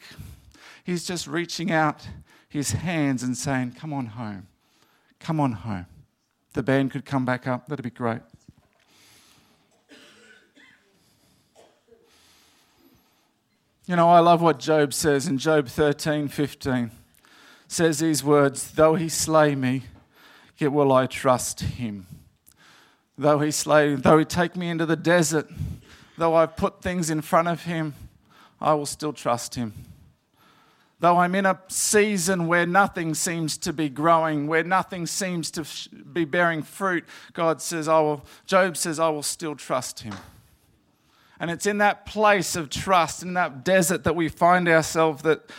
He's 0.84 1.06
just 1.06 1.28
reaching 1.28 1.72
out 1.72 2.08
His 2.50 2.72
hands 2.72 3.24
and 3.24 3.38
saying, 3.38 3.74
Come 3.80 3.94
on 3.94 4.08
home. 4.08 4.48
Come 5.20 5.40
on 5.40 5.54
home. 5.54 5.86
The 6.54 6.64
band 6.64 6.92
could 6.92 7.06
come 7.06 7.24
back 7.26 7.48
up, 7.48 7.68
that'd 7.68 7.84
be 7.84 7.90
great. 7.90 8.22
You 13.88 13.96
know, 13.96 14.10
I 14.10 14.20
love 14.20 14.42
what 14.42 14.60
Job 14.60 14.94
says 14.94 15.28
in 15.28 15.38
Job 15.38 15.68
13 15.68 16.28
15. 16.28 16.92
Says 17.68 18.00
these 18.00 18.24
words, 18.24 18.72
Though 18.72 18.96
he 18.96 19.10
slay 19.10 19.56
me, 19.56 19.84
yet 20.58 20.72
will 20.72 20.92
I 20.92 21.08
trust 21.08 21.62
him. 21.62 22.06
Though 23.18 23.40
he 23.40 23.52
slay, 23.52 23.96
though 23.96 24.18
he 24.18 24.26
take 24.26 24.56
me 24.56 24.70
into 24.70 24.86
the 24.86 24.96
desert, 24.96 25.50
though 26.18 26.36
I 26.36 26.46
put 26.46 26.82
things 26.82 27.10
in 27.10 27.22
front 27.22 27.48
of 27.48 27.64
him, 27.64 27.94
I 28.62 28.74
will 28.74 28.86
still 28.86 29.14
trust 29.14 29.56
him. 29.56 29.74
Though 31.00 31.18
I'm 31.18 31.34
in 31.34 31.48
a 31.48 31.60
season 31.68 32.46
where 32.46 32.68
nothing 32.68 33.16
seems 33.16 33.58
to 33.58 33.74
be 33.74 33.90
growing, 33.90 34.46
where 34.46 34.64
nothing 34.64 35.08
seems 35.08 35.50
to 35.52 35.66
be 36.14 36.26
bearing 36.26 36.62
fruit, 36.62 37.06
God 37.34 37.60
says, 37.60 37.88
I 37.88 38.00
will, 38.02 38.24
Job 38.46 38.78
says, 38.78 39.00
I 39.00 39.10
will 39.10 39.24
still 39.24 39.56
trust 39.56 40.02
him. 40.02 40.14
And 41.40 41.50
it's 41.50 41.66
in 41.66 41.80
that 41.80 42.06
place 42.06 42.56
of 42.56 42.70
trust, 42.70 43.24
in 43.24 43.34
that 43.34 43.66
desert, 43.66 44.04
that 44.04 44.16
we 44.16 44.30
find 44.30 44.70
ourselves 44.70 45.24
that 45.24 45.50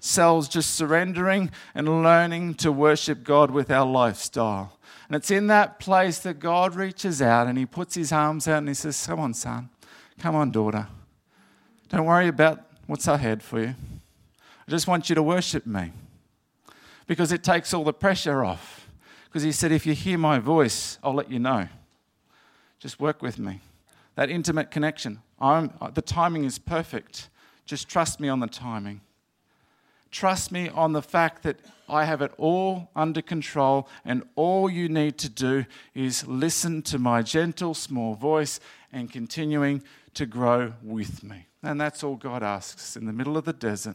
selves 0.00 0.48
just 0.48 0.74
surrendering 0.74 1.50
and 1.74 2.02
learning 2.02 2.54
to 2.54 2.72
worship 2.72 3.24
God 3.24 3.50
with 3.50 3.70
our 3.70 3.84
lifestyle. 3.84 4.78
And 5.06 5.16
it's 5.16 5.30
in 5.30 5.48
that 5.48 5.78
place 5.78 6.18
that 6.20 6.38
God 6.38 6.74
reaches 6.74 7.20
out 7.20 7.46
and 7.46 7.58
He 7.58 7.66
puts 7.66 7.94
His 7.94 8.10
arms 8.10 8.48
out 8.48 8.58
and 8.58 8.68
He 8.68 8.74
says, 8.74 9.06
Come 9.06 9.20
on, 9.20 9.34
son. 9.34 9.68
Come 10.18 10.34
on, 10.34 10.50
daughter. 10.50 10.86
Don't 11.88 12.04
worry 12.04 12.28
about 12.28 12.60
what's 12.86 13.06
ahead 13.06 13.42
for 13.42 13.60
you. 13.60 13.74
I 14.38 14.70
just 14.70 14.86
want 14.86 15.08
you 15.08 15.14
to 15.14 15.22
worship 15.22 15.64
me 15.66 15.92
because 17.06 17.32
it 17.32 17.42
takes 17.42 17.72
all 17.72 17.84
the 17.84 17.94
pressure 17.94 18.44
off. 18.44 18.88
Because 19.24 19.42
He 19.42 19.52
said, 19.52 19.72
If 19.72 19.86
you 19.86 19.94
hear 19.94 20.18
my 20.18 20.38
voice, 20.38 20.98
I'll 21.02 21.14
let 21.14 21.30
you 21.30 21.38
know. 21.38 21.68
Just 22.78 23.00
work 23.00 23.22
with 23.22 23.38
me. 23.38 23.60
That 24.16 24.28
intimate 24.28 24.70
connection. 24.70 25.20
I'm, 25.40 25.72
the 25.94 26.02
timing 26.02 26.44
is 26.44 26.58
perfect. 26.58 27.30
Just 27.64 27.88
trust 27.88 28.20
me 28.20 28.28
on 28.28 28.40
the 28.40 28.46
timing. 28.46 29.00
Trust 30.10 30.52
me 30.52 30.68
on 30.68 30.92
the 30.92 31.02
fact 31.02 31.42
that 31.42 31.58
I 31.88 32.04
have 32.04 32.22
it 32.22 32.32
all 32.36 32.90
under 32.96 33.22
control, 33.22 33.88
and 34.04 34.22
all 34.36 34.68
you 34.70 34.88
need 34.88 35.18
to 35.18 35.28
do 35.28 35.64
is 35.94 36.26
listen 36.26 36.82
to 36.82 36.98
my 36.98 37.22
gentle, 37.22 37.74
small 37.74 38.14
voice 38.14 38.60
and 38.92 39.10
continuing 39.10 39.82
to 40.18 40.26
grow 40.26 40.72
with 40.82 41.22
me. 41.22 41.46
And 41.62 41.80
that's 41.80 42.02
all 42.02 42.16
God 42.16 42.42
asks 42.42 42.96
in 42.96 43.06
the 43.06 43.12
middle 43.12 43.36
of 43.36 43.44
the 43.44 43.52
desert. 43.52 43.94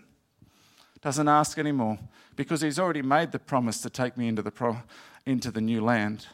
Doesn't 1.02 1.28
ask 1.28 1.58
anymore 1.60 2.00
because 2.38 2.62
He's 2.62 2.80
already 2.80 3.02
made 3.02 3.34
the 3.34 3.40
promise 3.40 3.82
to 3.82 3.90
take 3.90 4.16
me 4.16 4.30
into 4.30 4.42
the, 4.42 4.50
pro- 4.50 4.84
into 5.26 5.52
the 5.52 5.60
new 5.60 5.84
land. 5.84 6.28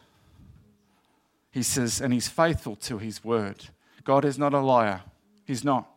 He 1.49 1.63
says, 1.63 2.02
and 2.02 2.13
He's 2.13 2.28
faithful 2.28 2.75
to 2.75 2.99
His 2.99 3.23
word. 3.23 3.65
God 4.04 4.25
is 4.25 4.38
not 4.38 4.54
a 4.54 4.60
liar, 4.60 5.02
He's 5.43 5.63
not. 5.63 5.89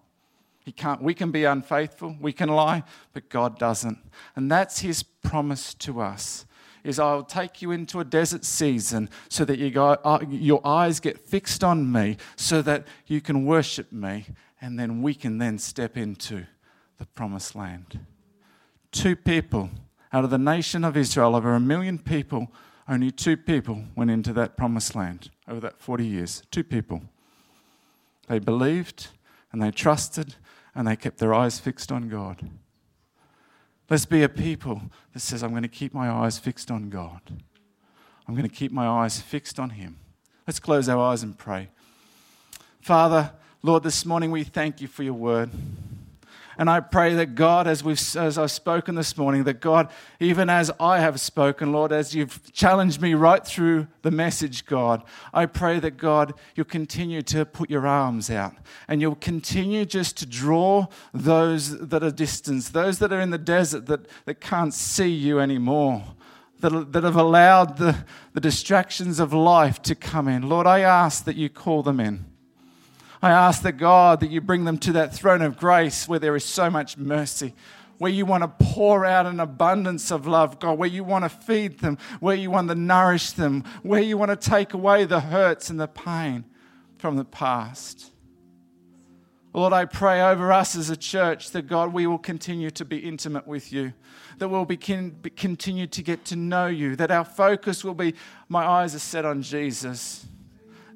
He 0.65 0.73
can't, 0.73 1.03
we 1.03 1.13
can 1.13 1.31
be 1.31 1.45
unfaithful, 1.45 2.17
we 2.19 2.33
can 2.33 2.49
lie, 2.49 2.85
but 3.13 3.29
God 3.29 3.59
doesn't. 3.59 3.99
And 4.37 4.51
that's 4.51 4.79
his 4.79 5.03
promise 5.03 5.75
to 5.75 6.01
us 6.01 6.47
is 6.85 6.99
I'll 6.99 7.23
take 7.23 7.63
you 7.63 7.71
into 7.71 8.01
a 8.01 8.05
desert 8.05 8.45
season 8.45 9.09
so 9.29 9.45
that 9.45 9.59
you 9.59 9.71
go, 9.71 9.99
uh, 10.05 10.21
your 10.29 10.61
eyes 10.67 11.01
get 11.01 11.19
fixed 11.19 11.63
on 11.63 11.91
me 11.91 12.17
so 12.37 12.63
that 12.63 12.87
you 13.07 13.21
can 13.21 13.45
worship 13.45 13.93
me 13.93 14.27
and 14.61 14.79
then 14.79 15.03
we 15.03 15.15
can 15.15 15.39
then 15.39 15.59
step 15.59 15.97
into 15.97 16.47
the 16.99 17.07
promised 17.07 17.55
land. 17.55 18.01
Two 18.91 19.17
people 19.17 19.71
out 20.13 20.25
of 20.25 20.31
the 20.31 20.39
nation 20.39 20.85
of 20.85 20.97
Israel, 20.97 21.35
over 21.35 21.55
a 21.55 21.61
million 21.61 21.99
people, 21.99 22.53
only 22.89 23.11
two 23.11 23.37
people 23.37 23.85
went 23.97 24.11
into 24.11 24.33
that 24.35 24.57
promised 24.57 24.95
land 24.95 25.31
over 25.49 25.61
that 25.61 25.81
40 25.81 26.05
years. 26.05 26.43
Two 26.51 26.65
people. 26.65 27.03
They 28.29 28.39
believed 28.39 29.09
and 29.51 29.63
they 29.63 29.71
trusted 29.71 30.37
and 30.75 30.87
they 30.87 30.97
kept 30.97 31.19
their 31.19 31.35
eyes 31.35 31.59
fixed 31.59 31.91
on 31.91 32.09
God. 32.09 32.49
Let's 33.93 34.07
be 34.07 34.23
a 34.23 34.29
people 34.31 34.81
that 35.13 35.21
says, 35.21 35.43
I'm 35.43 35.51
going 35.51 35.65
to 35.65 35.69
keep 35.69 35.93
my 35.93 36.09
eyes 36.09 36.39
fixed 36.39 36.71
on 36.71 36.89
God. 36.89 37.21
I'm 38.27 38.35
going 38.35 38.49
to 38.49 38.55
keep 38.55 38.73
my 38.73 38.87
eyes 38.87 39.21
fixed 39.21 39.61
on 39.61 39.69
Him. 39.69 39.99
Let's 40.47 40.59
close 40.59 40.89
our 40.89 40.99
eyes 40.99 41.23
and 41.23 41.37
pray. 41.37 41.69
Father, 42.81 43.33
Lord, 43.63 43.83
this 43.83 44.07
morning 44.07 44.31
we 44.31 44.45
thank 44.45 44.81
you 44.81 44.89
for 44.89 45.03
your 45.03 45.13
word. 45.13 45.51
And 46.59 46.69
I 46.69 46.81
pray 46.81 47.15
that 47.15 47.35
God, 47.35 47.67
as, 47.67 47.83
we've, 47.83 48.01
as 48.17 48.37
I've 48.37 48.51
spoken 48.51 48.95
this 48.95 49.17
morning, 49.17 49.45
that 49.45 49.61
God, 49.61 49.91
even 50.21 50.51
as 50.51 50.71
I 50.79 51.01
have 51.01 51.21
spoken, 51.21 51.73
Lord, 51.73 51.93
as 51.93 52.15
you've 52.15 52.53
challenged 52.53 53.01
me 53.01 53.15
right 53.15 53.45
through 53.45 53.87
the 54.03 54.11
message, 54.11 54.67
God, 54.67 55.03
I 55.33 55.47
pray 55.47 55.81
that 55.81 55.97
God, 55.97 56.35
you'll 56.55 56.67
continue 56.67 57.23
to 57.23 57.45
put 57.47 57.71
your 57.71 57.87
arms 57.87 58.31
out 58.31 58.55
and 58.87 59.01
you'll 59.01 59.15
continue 59.15 59.85
just 59.85 60.19
to 60.19 60.27
draw 60.27 60.87
those 61.15 61.79
that 61.89 62.03
are 62.03 62.11
distant, 62.11 62.65
those 62.73 62.99
that 62.99 63.13
are 63.13 63.21
in 63.21 63.31
the 63.31 63.39
desert 63.39 63.87
that, 63.87 64.07
that 64.27 64.41
can't 64.41 64.75
see 64.75 65.11
you 65.11 65.41
anymore. 65.41 66.05
That, 66.61 66.93
that 66.93 67.03
have 67.03 67.17
allowed 67.17 67.79
the, 67.79 68.05
the 68.35 68.41
distractions 68.41 69.19
of 69.19 69.33
life 69.33 69.83
to 69.83 69.97
come 69.97 70.29
in. 70.29 70.49
Lord, 70.49 70.65
I 70.65 70.81
ask 70.81 71.25
that 71.25 71.35
you 71.35 71.49
call 71.49 71.83
them 71.83 71.99
in. 71.99 72.32
I 73.23 73.31
ask 73.31 73.63
that 73.63 73.77
God 73.77 74.19
that 74.21 74.31
you 74.31 74.41
bring 74.41 74.65
them 74.65 74.79
to 74.79 74.93
that 74.95 75.15
throne 75.15 75.43
of 75.43 75.57
grace 75.57 76.09
where 76.09 76.19
there 76.19 76.35
is 76.35 76.45
so 76.45 76.69
much 76.69 76.97
mercy, 76.97 77.55
where 77.99 78.11
you 78.11 78.27
want 78.27 78.43
to 78.43 78.67
pour 78.67 79.07
out 79.07 79.27
an 79.27 79.39
abundance 79.39 80.11
of 80.11 80.27
love, 80.27 80.59
God, 80.59 80.77
where 80.77 80.89
you 80.89 81.05
want 81.05 81.25
to 81.25 81.29
feed 81.29 81.79
them, 81.79 81.99
where 82.19 82.35
you 82.35 82.51
want 82.51 82.69
to 82.69 82.75
nourish 82.75 83.31
them, 83.31 83.63
where 83.85 84.01
you 84.01 84.19
want 84.19 84.31
to 84.31 84.51
take 84.51 84.75
away 84.75 85.05
the 85.05 85.21
hurts 85.21 85.71
and 85.71 85.79
the 85.79 85.87
pain 85.87 86.45
from 86.99 87.17
the 87.17 87.25
past. 87.25 88.11
Lord, 89.55 89.73
I 89.73 89.85
pray 89.85 90.21
over 90.21 90.51
us 90.51 90.75
as 90.75 90.91
a 90.91 90.97
church 90.97 91.51
that 91.51 91.69
God, 91.69 91.93
we 91.93 92.09
will 92.09 92.19
continue 92.19 92.71
to 92.71 92.85
be 92.85 92.99
intimate 92.99 93.47
with 93.47 93.73
you, 93.73 93.93
that 94.39 94.49
we'll 94.49 94.65
be, 94.65 94.77
continue 94.77 95.87
to 95.87 96.03
get 96.03 96.25
to 96.25 96.37
know 96.37 96.67
you, 96.67 96.97
that 96.97 97.13
our 97.13 97.25
focus 97.25 97.85
will 97.85 97.95
be 97.95 98.15
my 98.49 98.65
eyes 98.65 98.97
are 98.97 98.99
set 98.99 99.25
on 99.25 99.43
Jesus, 99.43 100.27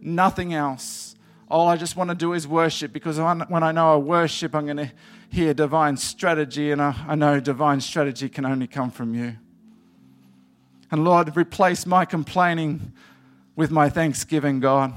nothing 0.01 0.55
else 0.55 1.16
all 1.49 1.69
I 1.69 1.77
just 1.77 1.97
want 1.97 2.11
to 2.11 2.17
do 2.17 2.33
is 2.33 2.47
worship 2.47 2.93
because 2.93 3.19
when 3.19 3.63
I 3.63 3.73
know 3.73 3.95
I 3.95 3.97
worship, 3.97 4.55
I'm 4.55 4.65
going 4.65 4.79
to 4.79 4.93
hear 5.31 5.55
divine 5.55 5.97
strategy, 5.97 6.71
and 6.71 6.81
I 6.81 7.15
know 7.15 7.41
divine 7.41 7.81
strategy 7.81 8.29
can 8.29 8.45
only 8.45 8.67
come 8.67 8.91
from 8.91 9.15
you. 9.15 9.37
And 10.91 11.05
Lord, 11.05 11.37
replace 11.37 11.85
my 11.85 12.05
complaining 12.05 12.93
with 13.55 13.71
my 13.71 13.89
thanksgiving, 13.89 14.61
God. 14.61 14.93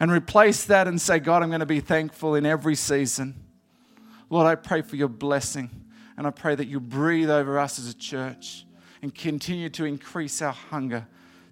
And 0.00 0.10
replace 0.10 0.64
that 0.64 0.88
and 0.88 1.00
say, 1.00 1.20
God, 1.20 1.42
I'm 1.42 1.48
going 1.48 1.60
to 1.60 1.66
be 1.66 1.80
thankful 1.80 2.34
in 2.34 2.44
every 2.44 2.74
season. 2.74 3.36
Lord, 4.30 4.46
I 4.46 4.56
pray 4.56 4.82
for 4.82 4.96
your 4.96 5.08
blessing, 5.08 5.70
and 6.16 6.26
I 6.26 6.30
pray 6.30 6.54
that 6.54 6.66
you 6.66 6.80
breathe 6.80 7.30
over 7.30 7.58
us 7.58 7.78
as 7.78 7.88
a 7.88 7.94
church 7.94 8.66
and 9.00 9.14
continue 9.14 9.68
to 9.70 9.84
increase 9.84 10.42
our 10.42 10.52
hunger 10.52 11.06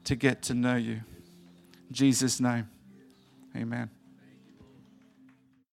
to 0.05 0.17
get 0.17 0.43
to 0.43 0.55
know 0.55 0.77
you. 0.77 1.01
In 1.89 1.93
Jesus' 1.93 2.41
name. 2.41 2.69
Amen. 3.55 3.91